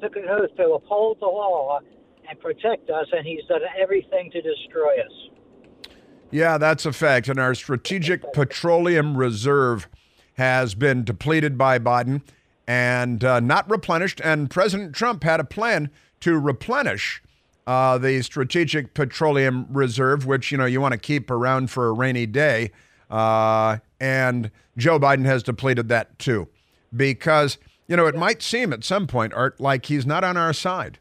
took 0.00 0.14
an 0.14 0.26
oath 0.30 0.54
to 0.56 0.74
uphold 0.74 1.18
the 1.20 1.26
law 1.26 1.80
and 2.28 2.38
protect 2.40 2.90
us, 2.90 3.06
and 3.12 3.26
he's 3.26 3.44
done 3.48 3.60
everything 3.80 4.30
to 4.32 4.42
destroy 4.42 5.00
us. 5.00 5.90
Yeah, 6.30 6.58
that's 6.58 6.84
a 6.84 6.92
fact. 6.92 7.28
And 7.28 7.38
our 7.38 7.54
strategic 7.54 8.32
petroleum 8.32 9.16
reserve 9.16 9.88
has 10.34 10.74
been 10.74 11.04
depleted 11.04 11.56
by 11.56 11.78
Biden 11.78 12.22
and 12.66 13.24
uh, 13.24 13.40
not 13.40 13.68
replenished. 13.70 14.20
And 14.22 14.50
President 14.50 14.94
Trump 14.94 15.24
had 15.24 15.40
a 15.40 15.44
plan 15.44 15.90
to 16.20 16.38
replenish 16.38 17.22
uh, 17.66 17.98
the 17.98 18.22
strategic 18.22 18.94
petroleum 18.94 19.66
reserve, 19.70 20.26
which 20.26 20.52
you 20.52 20.58
know 20.58 20.64
you 20.64 20.80
want 20.80 20.92
to 20.92 20.98
keep 20.98 21.30
around 21.30 21.70
for 21.70 21.88
a 21.88 21.92
rainy 21.92 22.26
day. 22.26 22.70
Uh, 23.10 23.78
and 24.00 24.50
Joe 24.76 24.98
Biden 24.98 25.24
has 25.24 25.42
depleted 25.42 25.88
that 25.88 26.18
too, 26.18 26.48
because 26.94 27.58
you 27.86 27.96
know 27.96 28.06
it 28.06 28.14
might 28.14 28.42
seem 28.42 28.72
at 28.72 28.84
some 28.84 29.06
point, 29.06 29.32
Art, 29.34 29.60
like 29.60 29.86
he's 29.86 30.06
not 30.06 30.24
on 30.24 30.36
our 30.36 30.52
side. 30.52 30.98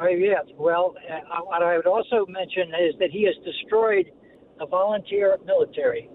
Uh, 0.00 0.08
yes. 0.08 0.44
Well, 0.56 0.94
uh, 1.10 1.40
what 1.42 1.62
I 1.62 1.76
would 1.76 1.86
also 1.86 2.24
mention 2.26 2.68
is 2.68 2.94
that 2.98 3.10
he 3.10 3.24
has 3.24 3.34
destroyed 3.44 4.10
the 4.58 4.66
volunteer 4.66 5.36
military. 5.44 6.08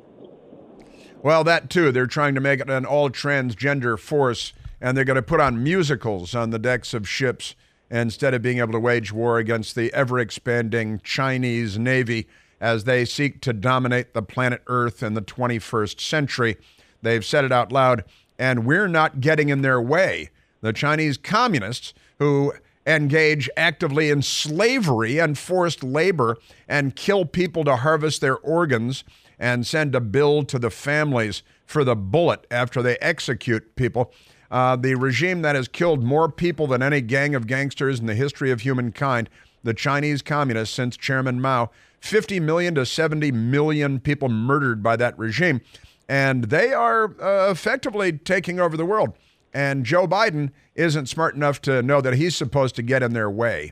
Well, 1.21 1.43
that 1.43 1.69
too. 1.69 1.91
They're 1.91 2.07
trying 2.07 2.35
to 2.35 2.41
make 2.41 2.59
it 2.59 2.69
an 2.69 2.85
all 2.85 3.09
transgender 3.09 3.97
force, 3.99 4.53
and 4.81 4.97
they're 4.97 5.05
going 5.05 5.15
to 5.15 5.21
put 5.21 5.39
on 5.39 5.63
musicals 5.63 6.33
on 6.33 6.49
the 6.49 6.59
decks 6.59 6.93
of 6.93 7.07
ships 7.07 7.55
instead 7.91 8.33
of 8.33 8.41
being 8.41 8.57
able 8.57 8.73
to 8.73 8.79
wage 8.79 9.11
war 9.11 9.37
against 9.37 9.75
the 9.75 9.93
ever 9.93 10.19
expanding 10.19 10.99
Chinese 11.03 11.77
Navy 11.77 12.27
as 12.59 12.85
they 12.85 13.05
seek 13.05 13.41
to 13.41 13.53
dominate 13.53 14.13
the 14.13 14.21
planet 14.23 14.61
Earth 14.67 15.03
in 15.03 15.13
the 15.13 15.21
21st 15.21 15.99
century. 15.99 16.57
They've 17.01 17.25
said 17.25 17.45
it 17.45 17.51
out 17.51 17.71
loud, 17.71 18.03
and 18.39 18.65
we're 18.65 18.87
not 18.87 19.21
getting 19.21 19.49
in 19.49 19.61
their 19.61 19.81
way. 19.81 20.31
The 20.61 20.73
Chinese 20.73 21.17
communists, 21.17 21.93
who 22.17 22.53
engage 22.85 23.49
actively 23.57 24.09
in 24.09 24.21
slavery 24.21 25.19
and 25.19 25.37
forced 25.37 25.83
labor 25.83 26.37
and 26.67 26.95
kill 26.95 27.25
people 27.25 27.63
to 27.63 27.77
harvest 27.77 28.21
their 28.21 28.37
organs 28.37 29.03
and 29.39 29.65
send 29.65 29.95
a 29.95 30.01
bill 30.01 30.43
to 30.43 30.59
the 30.59 30.69
families 30.69 31.43
for 31.65 31.83
the 31.83 31.95
bullet 31.95 32.45
after 32.51 32.81
they 32.81 32.97
execute 32.97 33.75
people. 33.75 34.13
Uh, 34.51 34.75
the 34.75 34.95
regime 34.95 35.41
that 35.41 35.55
has 35.55 35.67
killed 35.67 36.03
more 36.03 36.29
people 36.29 36.67
than 36.67 36.83
any 36.83 37.01
gang 37.01 37.33
of 37.35 37.47
gangsters 37.47 37.99
in 37.99 38.05
the 38.05 38.15
history 38.15 38.51
of 38.51 38.61
humankind, 38.61 39.29
the 39.63 39.73
Chinese 39.73 40.21
communists 40.21 40.75
since 40.75 40.95
Chairman 40.95 41.41
Mao, 41.41 41.71
50 41.99 42.39
million 42.39 42.75
to 42.75 42.85
70 42.85 43.31
million 43.31 43.99
people 43.99 44.29
murdered 44.29 44.83
by 44.83 44.95
that 44.95 45.17
regime. 45.17 45.61
And 46.07 46.45
they 46.45 46.71
are 46.71 47.19
uh, 47.19 47.49
effectively 47.49 48.13
taking 48.13 48.59
over 48.59 48.77
the 48.77 48.85
world. 48.85 49.13
And 49.55 49.85
Joe 49.85 50.05
Biden 50.05 50.51
isn't 50.75 51.07
smart 51.07 51.33
enough 51.33 51.61
to 51.61 51.81
know 51.81 52.01
that 52.01 52.15
he's 52.15 52.35
supposed 52.35 52.75
to 52.75 52.81
get 52.81 53.01
in 53.01 53.13
their 53.13 53.29
way. 53.29 53.71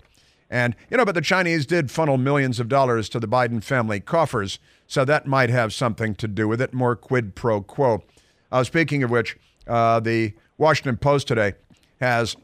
And, 0.50 0.78
you 0.90 0.96
know, 0.96 1.04
but 1.04 1.14
the 1.14 1.20
Chinese 1.20 1.66
did 1.66 1.92
funnel 1.92 2.18
millions 2.18 2.58
of 2.62 2.70
dollars 2.70 3.10
to 3.10 3.20
the 3.20 3.28
Biden 3.28 3.62
family 3.62 4.00
coffers 4.00 4.60
so 4.88 5.04
that 5.04 5.28
might 5.28 5.50
have 5.50 5.74
something 5.74 6.16
to 6.16 6.28
do 6.30 6.48
with 6.48 6.62
it, 6.62 6.74
more 6.74 6.96
quid 6.96 7.36
pro 7.36 7.60
quo. 7.60 8.02
Uh, 8.50 8.64
speaking 8.64 9.04
of 9.04 9.12
which, 9.12 9.36
uh, 9.68 10.00
the 10.00 10.32
Washington 10.58 10.96
Post 10.96 11.28
today 11.28 11.54
has 12.00 12.38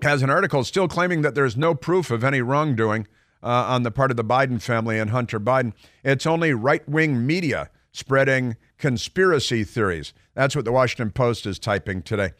has 0.00 0.22
an 0.22 0.30
article 0.30 0.64
still 0.64 0.88
claiming 0.88 1.20
that 1.20 1.34
there's 1.34 1.58
no 1.58 1.74
proof 1.74 2.10
of 2.10 2.24
any 2.24 2.40
wrongdoing 2.40 3.06
uh, 3.42 3.46
on 3.46 3.82
the 3.82 3.90
part 3.90 4.10
of 4.10 4.16
the 4.16 4.24
Biden 4.24 4.62
family 4.62 4.98
and 4.98 5.10
Hunter 5.10 5.38
Biden. 5.38 5.74
It's 6.02 6.24
only 6.24 6.54
right 6.54 6.88
wing 6.88 7.26
media 7.26 7.68
spreading 7.92 8.56
conspiracy 8.78 9.64
theories. 9.64 10.14
That's 10.32 10.56
what 10.56 10.64
the 10.64 10.72
Washington 10.72 11.10
Post 11.10 11.44
is 11.44 11.58
typing 11.58 12.00
today. 12.00 12.30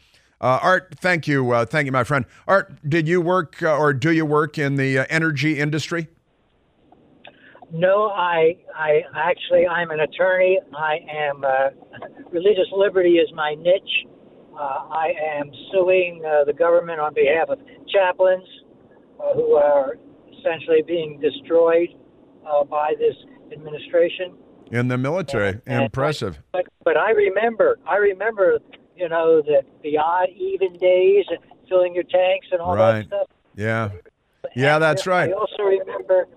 Uh, 0.41 0.59
Art, 0.61 0.95
thank 0.99 1.27
you, 1.27 1.51
uh, 1.51 1.65
thank 1.65 1.85
you, 1.85 1.91
my 1.91 2.03
friend. 2.03 2.25
Art, 2.47 2.73
did 2.89 3.07
you 3.07 3.21
work 3.21 3.61
uh, 3.61 3.77
or 3.77 3.93
do 3.93 4.11
you 4.11 4.25
work 4.25 4.57
in 4.57 4.75
the 4.75 4.99
uh, 4.99 5.05
energy 5.09 5.59
industry? 5.59 6.09
no, 7.73 8.07
I, 8.09 8.57
I 8.75 9.01
actually, 9.15 9.65
I'm 9.67 9.91
an 9.91 10.01
attorney. 10.01 10.59
I 10.75 10.97
am 11.09 11.43
uh, 11.43 11.69
religious 12.31 12.67
liberty 12.75 13.15
is 13.15 13.29
my 13.33 13.55
niche. 13.55 14.07
Uh, 14.53 14.87
I 14.89 15.13
am 15.39 15.49
suing 15.71 16.21
uh, 16.25 16.43
the 16.43 16.53
government 16.53 16.99
on 16.99 17.13
behalf 17.13 17.49
of 17.49 17.59
chaplains 17.87 18.47
uh, 19.19 19.33
who 19.33 19.53
are 19.53 19.97
essentially 20.37 20.81
being 20.85 21.19
destroyed 21.21 21.89
uh, 22.45 22.63
by 22.65 22.93
this 22.99 23.15
administration. 23.53 24.35
In 24.71 24.87
the 24.87 24.97
military, 24.97 25.59
and, 25.65 25.83
impressive. 25.83 26.41
But, 26.51 26.65
but 26.83 26.97
I 26.97 27.11
remember, 27.11 27.79
I 27.87 27.97
remember, 27.97 28.59
you 29.01 29.09
know, 29.09 29.41
the 29.41 29.63
the 29.83 29.97
odd 29.97 30.29
even 30.29 30.77
days, 30.77 31.25
and 31.29 31.39
filling 31.67 31.93
your 31.93 32.03
tanks 32.03 32.47
and 32.51 32.61
all 32.61 32.75
right. 32.75 33.01
that 33.01 33.07
stuff. 33.07 33.27
Yeah, 33.55 33.89
yeah, 34.55 34.79
that's 34.79 35.07
right. 35.07 35.29
I 35.29 35.33
also 35.33 35.63
remember 35.63 36.27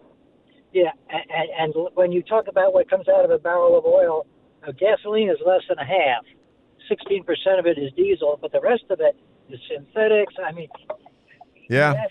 yeah, 0.75 0.91
and, 1.09 1.73
and 1.75 1.89
when 1.95 2.11
you 2.11 2.23
talk 2.23 2.49
about 2.49 2.75
what 2.75 2.91
comes 2.91 3.09
out 3.09 3.25
of 3.25 3.31
a 3.31 3.39
barrel 3.39 3.79
of 3.79 3.85
oil, 3.85 4.27
uh, 4.67 4.73
gasoline 4.73 5.31
is 5.31 5.39
less 5.47 5.61
than 5.69 5.79
a 5.79 5.85
half. 5.85 6.25
16% 6.91 7.59
of 7.59 7.67
it 7.67 7.79
is 7.79 7.93
diesel, 7.93 8.39
but 8.43 8.51
the 8.51 8.61
rest 8.61 8.83
of 8.91 9.01
it 9.01 9.17
is 9.49 9.61
synthetics. 9.71 10.35
I 10.45 10.53
mean, 10.53 10.69
yeah. 11.71 12.07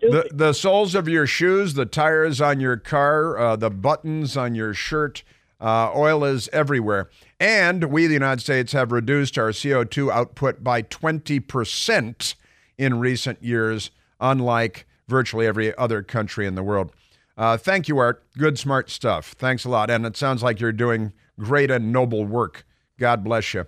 The, 0.00 0.28
the 0.32 0.52
soles 0.52 0.94
of 0.94 1.08
your 1.08 1.26
shoes, 1.26 1.74
the 1.74 1.86
tires 1.86 2.40
on 2.40 2.60
your 2.60 2.76
car, 2.76 3.38
uh, 3.38 3.56
the 3.56 3.70
buttons 3.70 4.36
on 4.36 4.54
your 4.54 4.74
shirt, 4.74 5.22
uh, 5.60 5.92
oil 5.94 6.24
is 6.24 6.48
everywhere. 6.52 7.10
And 7.40 7.84
we, 7.84 8.06
the 8.06 8.14
United 8.14 8.40
States, 8.40 8.72
have 8.72 8.90
reduced 8.90 9.38
our 9.38 9.50
CO2 9.50 10.10
output 10.10 10.64
by 10.64 10.82
20% 10.82 12.34
in 12.76 12.98
recent 12.98 13.42
years, 13.42 13.90
unlike 14.20 14.86
virtually 15.06 15.46
every 15.46 15.76
other 15.76 16.02
country 16.02 16.46
in 16.46 16.54
the 16.54 16.62
world. 16.62 16.92
Uh, 17.36 17.56
thank 17.56 17.86
you, 17.86 17.98
Art. 17.98 18.24
Good, 18.36 18.58
smart 18.58 18.90
stuff. 18.90 19.34
Thanks 19.38 19.64
a 19.64 19.68
lot. 19.68 19.90
And 19.90 20.04
it 20.04 20.16
sounds 20.16 20.42
like 20.42 20.58
you're 20.58 20.72
doing 20.72 21.12
great 21.38 21.70
and 21.70 21.92
noble 21.92 22.24
work. 22.24 22.66
God 22.98 23.22
bless 23.22 23.54
you. 23.54 23.66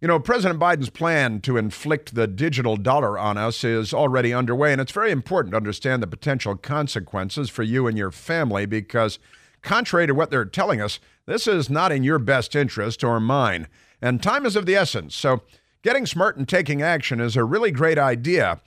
You 0.00 0.08
know, 0.08 0.20
President 0.20 0.60
Biden's 0.60 0.90
plan 0.90 1.40
to 1.40 1.56
inflict 1.56 2.14
the 2.14 2.26
digital 2.26 2.76
dollar 2.76 3.18
on 3.18 3.38
us 3.38 3.64
is 3.64 3.94
already 3.94 4.34
underway, 4.34 4.72
and 4.72 4.80
it's 4.80 4.92
very 4.92 5.10
important 5.10 5.52
to 5.52 5.56
understand 5.56 6.02
the 6.02 6.06
potential 6.06 6.54
consequences 6.54 7.48
for 7.48 7.62
you 7.62 7.86
and 7.86 7.96
your 7.96 8.10
family 8.10 8.66
because, 8.66 9.18
contrary 9.66 10.06
to 10.06 10.14
what 10.14 10.30
they're 10.30 10.46
telling 10.46 10.80
us, 10.80 10.98
this 11.26 11.46
is 11.46 11.68
not 11.68 11.92
in 11.92 12.02
your 12.02 12.18
best 12.18 12.54
interest 12.56 13.04
or 13.04 13.20
mine. 13.20 13.66
And 14.00 14.22
time 14.22 14.46
is 14.46 14.56
of 14.56 14.64
the 14.64 14.76
essence. 14.76 15.14
So, 15.14 15.42
getting 15.82 16.06
smart 16.06 16.36
and 16.36 16.48
taking 16.48 16.80
action 16.80 17.20
is 17.20 17.36
a 17.36 17.44
really 17.44 17.70
great 17.70 17.98
idea 17.98 18.60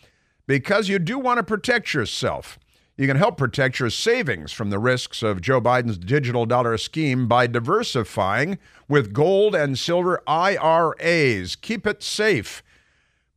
because 0.46 0.90
you 0.90 1.00
do 1.00 1.18
want 1.18 1.38
to 1.38 1.44
protect 1.44 1.94
yourself. 1.94 2.60
You 2.98 3.08
can 3.08 3.18
help 3.18 3.38
protect 3.38 3.80
your 3.80 3.90
savings 3.90 4.52
from 4.52 4.72
the 4.72 4.80
risks 4.80 5.24
of 5.24 5.42
Joe 5.42 5.62
Biden's 5.62 5.98
digital 5.98 6.46
dollar 6.46 6.78
scheme 6.78 7.30
by 7.30 7.48
diversifying 7.48 8.58
with 8.90 9.14
gold 9.14 9.56
and 9.56 9.80
silver 9.80 10.22
IRAs. 10.28 11.56
Keep 11.56 11.88
it 11.88 12.04
safe. 12.04 12.62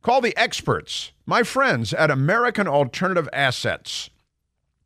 Call 0.01 0.19
the 0.19 0.35
experts, 0.35 1.13
my 1.25 1.43
friends 1.43 1.93
at 1.93 2.11
American 2.11 2.67
Alternative 2.67 3.29
Assets. 3.31 4.09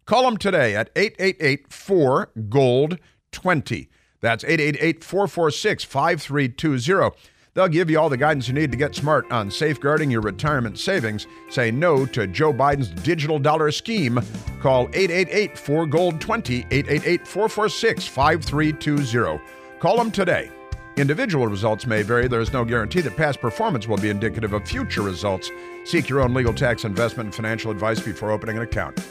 Call 0.07 0.23
them 0.23 0.37
today 0.37 0.73
at 0.73 0.89
888 0.95 1.71
4 1.71 2.29
Gold 2.47 2.97
20. 3.33 3.89
That's 4.21 4.45
888 4.45 5.03
446 5.03 5.83
5320. 5.83 7.17
They'll 7.53 7.67
give 7.67 7.89
you 7.89 7.99
all 7.99 8.07
the 8.07 8.15
guidance 8.15 8.47
you 8.47 8.53
need 8.53 8.71
to 8.71 8.77
get 8.77 8.95
smart 8.95 9.29
on 9.31 9.51
safeguarding 9.51 10.09
your 10.09 10.21
retirement 10.21 10.79
savings. 10.79 11.27
Say 11.49 11.71
no 11.71 12.05
to 12.05 12.25
Joe 12.25 12.53
Biden's 12.53 12.87
digital 12.87 13.37
dollar 13.37 13.69
scheme. 13.69 14.21
Call 14.61 14.83
888 14.93 15.57
4 15.57 15.85
Gold 15.87 16.21
20, 16.21 16.67
888 16.71 17.27
446 17.27 18.07
5320. 18.07 19.41
Call 19.79 19.97
them 19.97 20.09
today. 20.09 20.49
Individual 20.95 21.47
results 21.47 21.85
may 21.85 22.01
vary. 22.01 22.29
There 22.29 22.39
is 22.39 22.53
no 22.53 22.63
guarantee 22.63 23.01
that 23.01 23.17
past 23.17 23.41
performance 23.41 23.89
will 23.89 23.97
be 23.97 24.09
indicative 24.09 24.53
of 24.53 24.65
future 24.65 25.01
results. 25.01 25.51
Seek 25.83 26.07
your 26.07 26.21
own 26.21 26.33
legal 26.33 26.53
tax 26.53 26.85
investment 26.85 27.27
and 27.27 27.35
financial 27.35 27.71
advice 27.71 27.99
before 27.99 28.31
opening 28.31 28.55
an 28.55 28.63
account. 28.63 29.05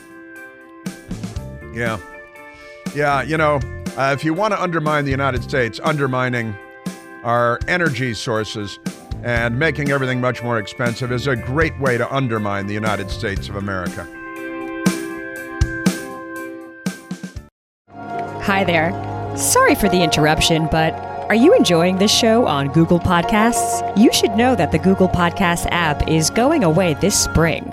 Yeah. 1.74 1.98
Yeah, 2.94 3.22
you 3.22 3.36
know, 3.36 3.60
uh, 3.96 4.12
if 4.16 4.24
you 4.24 4.32
want 4.32 4.52
to 4.54 4.62
undermine 4.62 5.04
the 5.04 5.10
United 5.10 5.42
States, 5.42 5.80
undermining 5.82 6.54
our 7.24 7.58
energy 7.68 8.14
sources 8.14 8.78
and 9.22 9.58
making 9.58 9.90
everything 9.90 10.20
much 10.20 10.42
more 10.42 10.58
expensive 10.58 11.10
is 11.12 11.26
a 11.26 11.36
great 11.36 11.78
way 11.80 11.98
to 11.98 12.14
undermine 12.14 12.66
the 12.66 12.74
United 12.74 13.10
States 13.10 13.48
of 13.48 13.56
America. 13.56 14.06
Hi 18.42 18.62
there. 18.64 18.92
Sorry 19.36 19.74
for 19.74 19.88
the 19.88 20.02
interruption, 20.02 20.68
but 20.70 20.94
are 21.28 21.34
you 21.34 21.52
enjoying 21.54 21.98
this 21.98 22.12
show 22.12 22.46
on 22.46 22.68
Google 22.68 23.00
Podcasts? 23.00 23.82
You 23.98 24.12
should 24.12 24.36
know 24.36 24.54
that 24.54 24.70
the 24.70 24.78
Google 24.78 25.08
Podcasts 25.08 25.66
app 25.72 26.08
is 26.08 26.30
going 26.30 26.62
away 26.62 26.94
this 26.94 27.18
spring. 27.18 27.72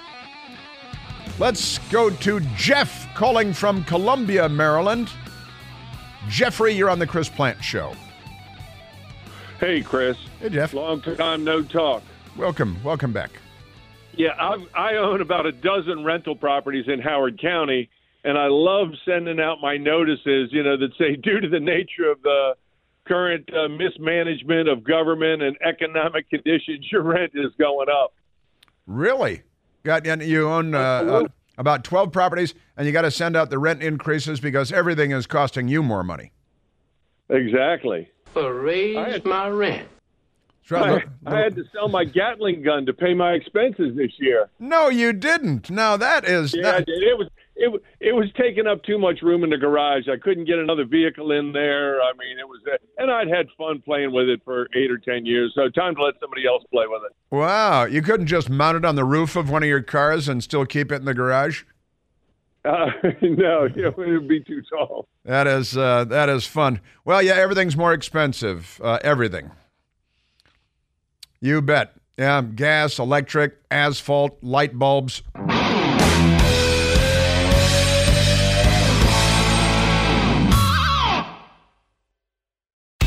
Let's 1.39 1.79
go 1.89 2.09
to 2.09 2.39
Jeff 2.55 3.07
calling 3.15 3.53
from 3.53 3.83
Columbia, 3.85 4.47
Maryland. 4.47 5.09
Jeffrey, 6.27 6.73
you're 6.73 6.89
on 6.89 6.99
the 6.99 7.07
Chris 7.07 7.29
Plante 7.29 7.63
Show. 7.63 7.93
Hey, 9.59 9.81
Chris. 9.81 10.17
Hey, 10.39 10.49
Jeff. 10.49 10.73
Long 10.73 11.01
time 11.01 11.43
no 11.43 11.61
talk. 11.63 12.03
Welcome. 12.37 12.81
Welcome 12.83 13.11
back. 13.11 13.31
Yeah, 14.13 14.31
I've, 14.39 14.67
I 14.75 14.95
own 14.95 15.21
about 15.21 15.45
a 15.45 15.51
dozen 15.51 16.03
rental 16.03 16.35
properties 16.35 16.85
in 16.87 16.99
Howard 16.99 17.39
County, 17.41 17.89
and 18.23 18.37
I 18.37 18.47
love 18.47 18.89
sending 19.05 19.39
out 19.39 19.57
my 19.61 19.77
notices, 19.77 20.49
you 20.51 20.63
know, 20.63 20.77
that 20.77 20.91
say, 20.97 21.15
due 21.23 21.39
to 21.39 21.47
the 21.47 21.59
nature 21.59 22.11
of 22.11 22.21
the 22.21 22.55
current 23.07 23.49
uh, 23.53 23.67
mismanagement 23.69 24.69
of 24.69 24.83
government 24.83 25.41
and 25.41 25.57
economic 25.63 26.29
conditions, 26.29 26.87
your 26.91 27.03
rent 27.03 27.31
is 27.35 27.51
going 27.57 27.87
up. 27.89 28.13
Really? 28.85 29.43
Got 29.83 30.05
you 30.05 30.47
own 30.49 30.75
uh, 30.75 30.79
uh, 30.79 31.23
about 31.57 31.83
twelve 31.83 32.11
properties, 32.11 32.53
and 32.77 32.85
you 32.85 32.93
got 32.93 33.01
to 33.01 33.11
send 33.11 33.35
out 33.35 33.49
the 33.49 33.57
rent 33.57 33.81
increases 33.81 34.39
because 34.39 34.71
everything 34.71 35.11
is 35.11 35.25
costing 35.25 35.67
you 35.67 35.81
more 35.81 36.03
money. 36.03 36.31
Exactly. 37.29 38.09
For 38.33 38.53
raise 38.61 38.95
had, 38.95 39.25
my 39.25 39.49
rent. 39.49 39.87
I, 40.69 41.03
I, 41.25 41.39
had 41.39 41.55
to 41.55 41.63
sell 41.73 41.89
my 41.89 42.05
Gatling 42.05 42.61
gun 42.63 42.85
to 42.85 42.93
pay 42.93 43.13
my 43.13 43.33
expenses 43.33 43.95
this 43.95 44.11
year. 44.17 44.49
No, 44.59 44.87
you 44.87 45.11
didn't. 45.11 45.69
Now 45.69 45.97
that 45.97 46.25
is 46.25 46.53
yeah, 46.53 46.63
that... 46.63 46.75
I 46.75 46.79
did. 46.79 47.03
It 47.03 47.17
was 47.17 47.27
it 47.61 47.81
it 47.99 48.11
was 48.13 48.27
taking 48.37 48.67
up 48.67 48.83
too 48.83 48.97
much 48.97 49.21
room 49.21 49.43
in 49.43 49.49
the 49.49 49.57
garage. 49.57 50.07
I 50.11 50.17
couldn't 50.17 50.45
get 50.45 50.57
another 50.57 50.85
vehicle 50.85 51.31
in 51.31 51.53
there. 51.53 52.01
I 52.01 52.11
mean, 52.17 52.39
it 52.39 52.47
was, 52.47 52.59
and 52.97 53.11
I'd 53.11 53.27
had 53.27 53.47
fun 53.57 53.81
playing 53.81 54.11
with 54.11 54.27
it 54.27 54.41
for 54.43 54.67
eight 54.75 54.89
or 54.89 54.97
ten 54.97 55.25
years. 55.25 55.53
So 55.55 55.69
time 55.69 55.95
to 55.95 56.03
let 56.03 56.15
somebody 56.19 56.47
else 56.47 56.63
play 56.71 56.85
with 56.87 57.03
it. 57.05 57.15
Wow, 57.33 57.85
you 57.85 58.01
couldn't 58.01 58.27
just 58.27 58.49
mount 58.49 58.77
it 58.77 58.85
on 58.85 58.95
the 58.95 59.05
roof 59.05 59.35
of 59.35 59.49
one 59.49 59.63
of 59.63 59.69
your 59.69 59.81
cars 59.81 60.27
and 60.27 60.43
still 60.43 60.65
keep 60.65 60.91
it 60.91 60.95
in 60.95 61.05
the 61.05 61.13
garage. 61.13 61.63
Uh, 62.65 62.87
no, 63.21 63.67
it 63.75 63.97
would 63.97 64.27
be 64.27 64.41
too 64.41 64.61
tall. 64.69 65.07
That 65.25 65.47
is 65.47 65.77
uh, 65.77 66.05
that 66.05 66.29
is 66.29 66.45
fun. 66.45 66.81
Well, 67.05 67.21
yeah, 67.21 67.33
everything's 67.33 67.77
more 67.77 67.93
expensive. 67.93 68.79
Uh, 68.83 68.99
everything. 69.03 69.51
You 71.39 71.61
bet. 71.61 71.93
Yeah, 72.17 72.41
gas, 72.41 72.99
electric, 72.99 73.57
asphalt, 73.71 74.37
light 74.43 74.77
bulbs. 74.77 75.23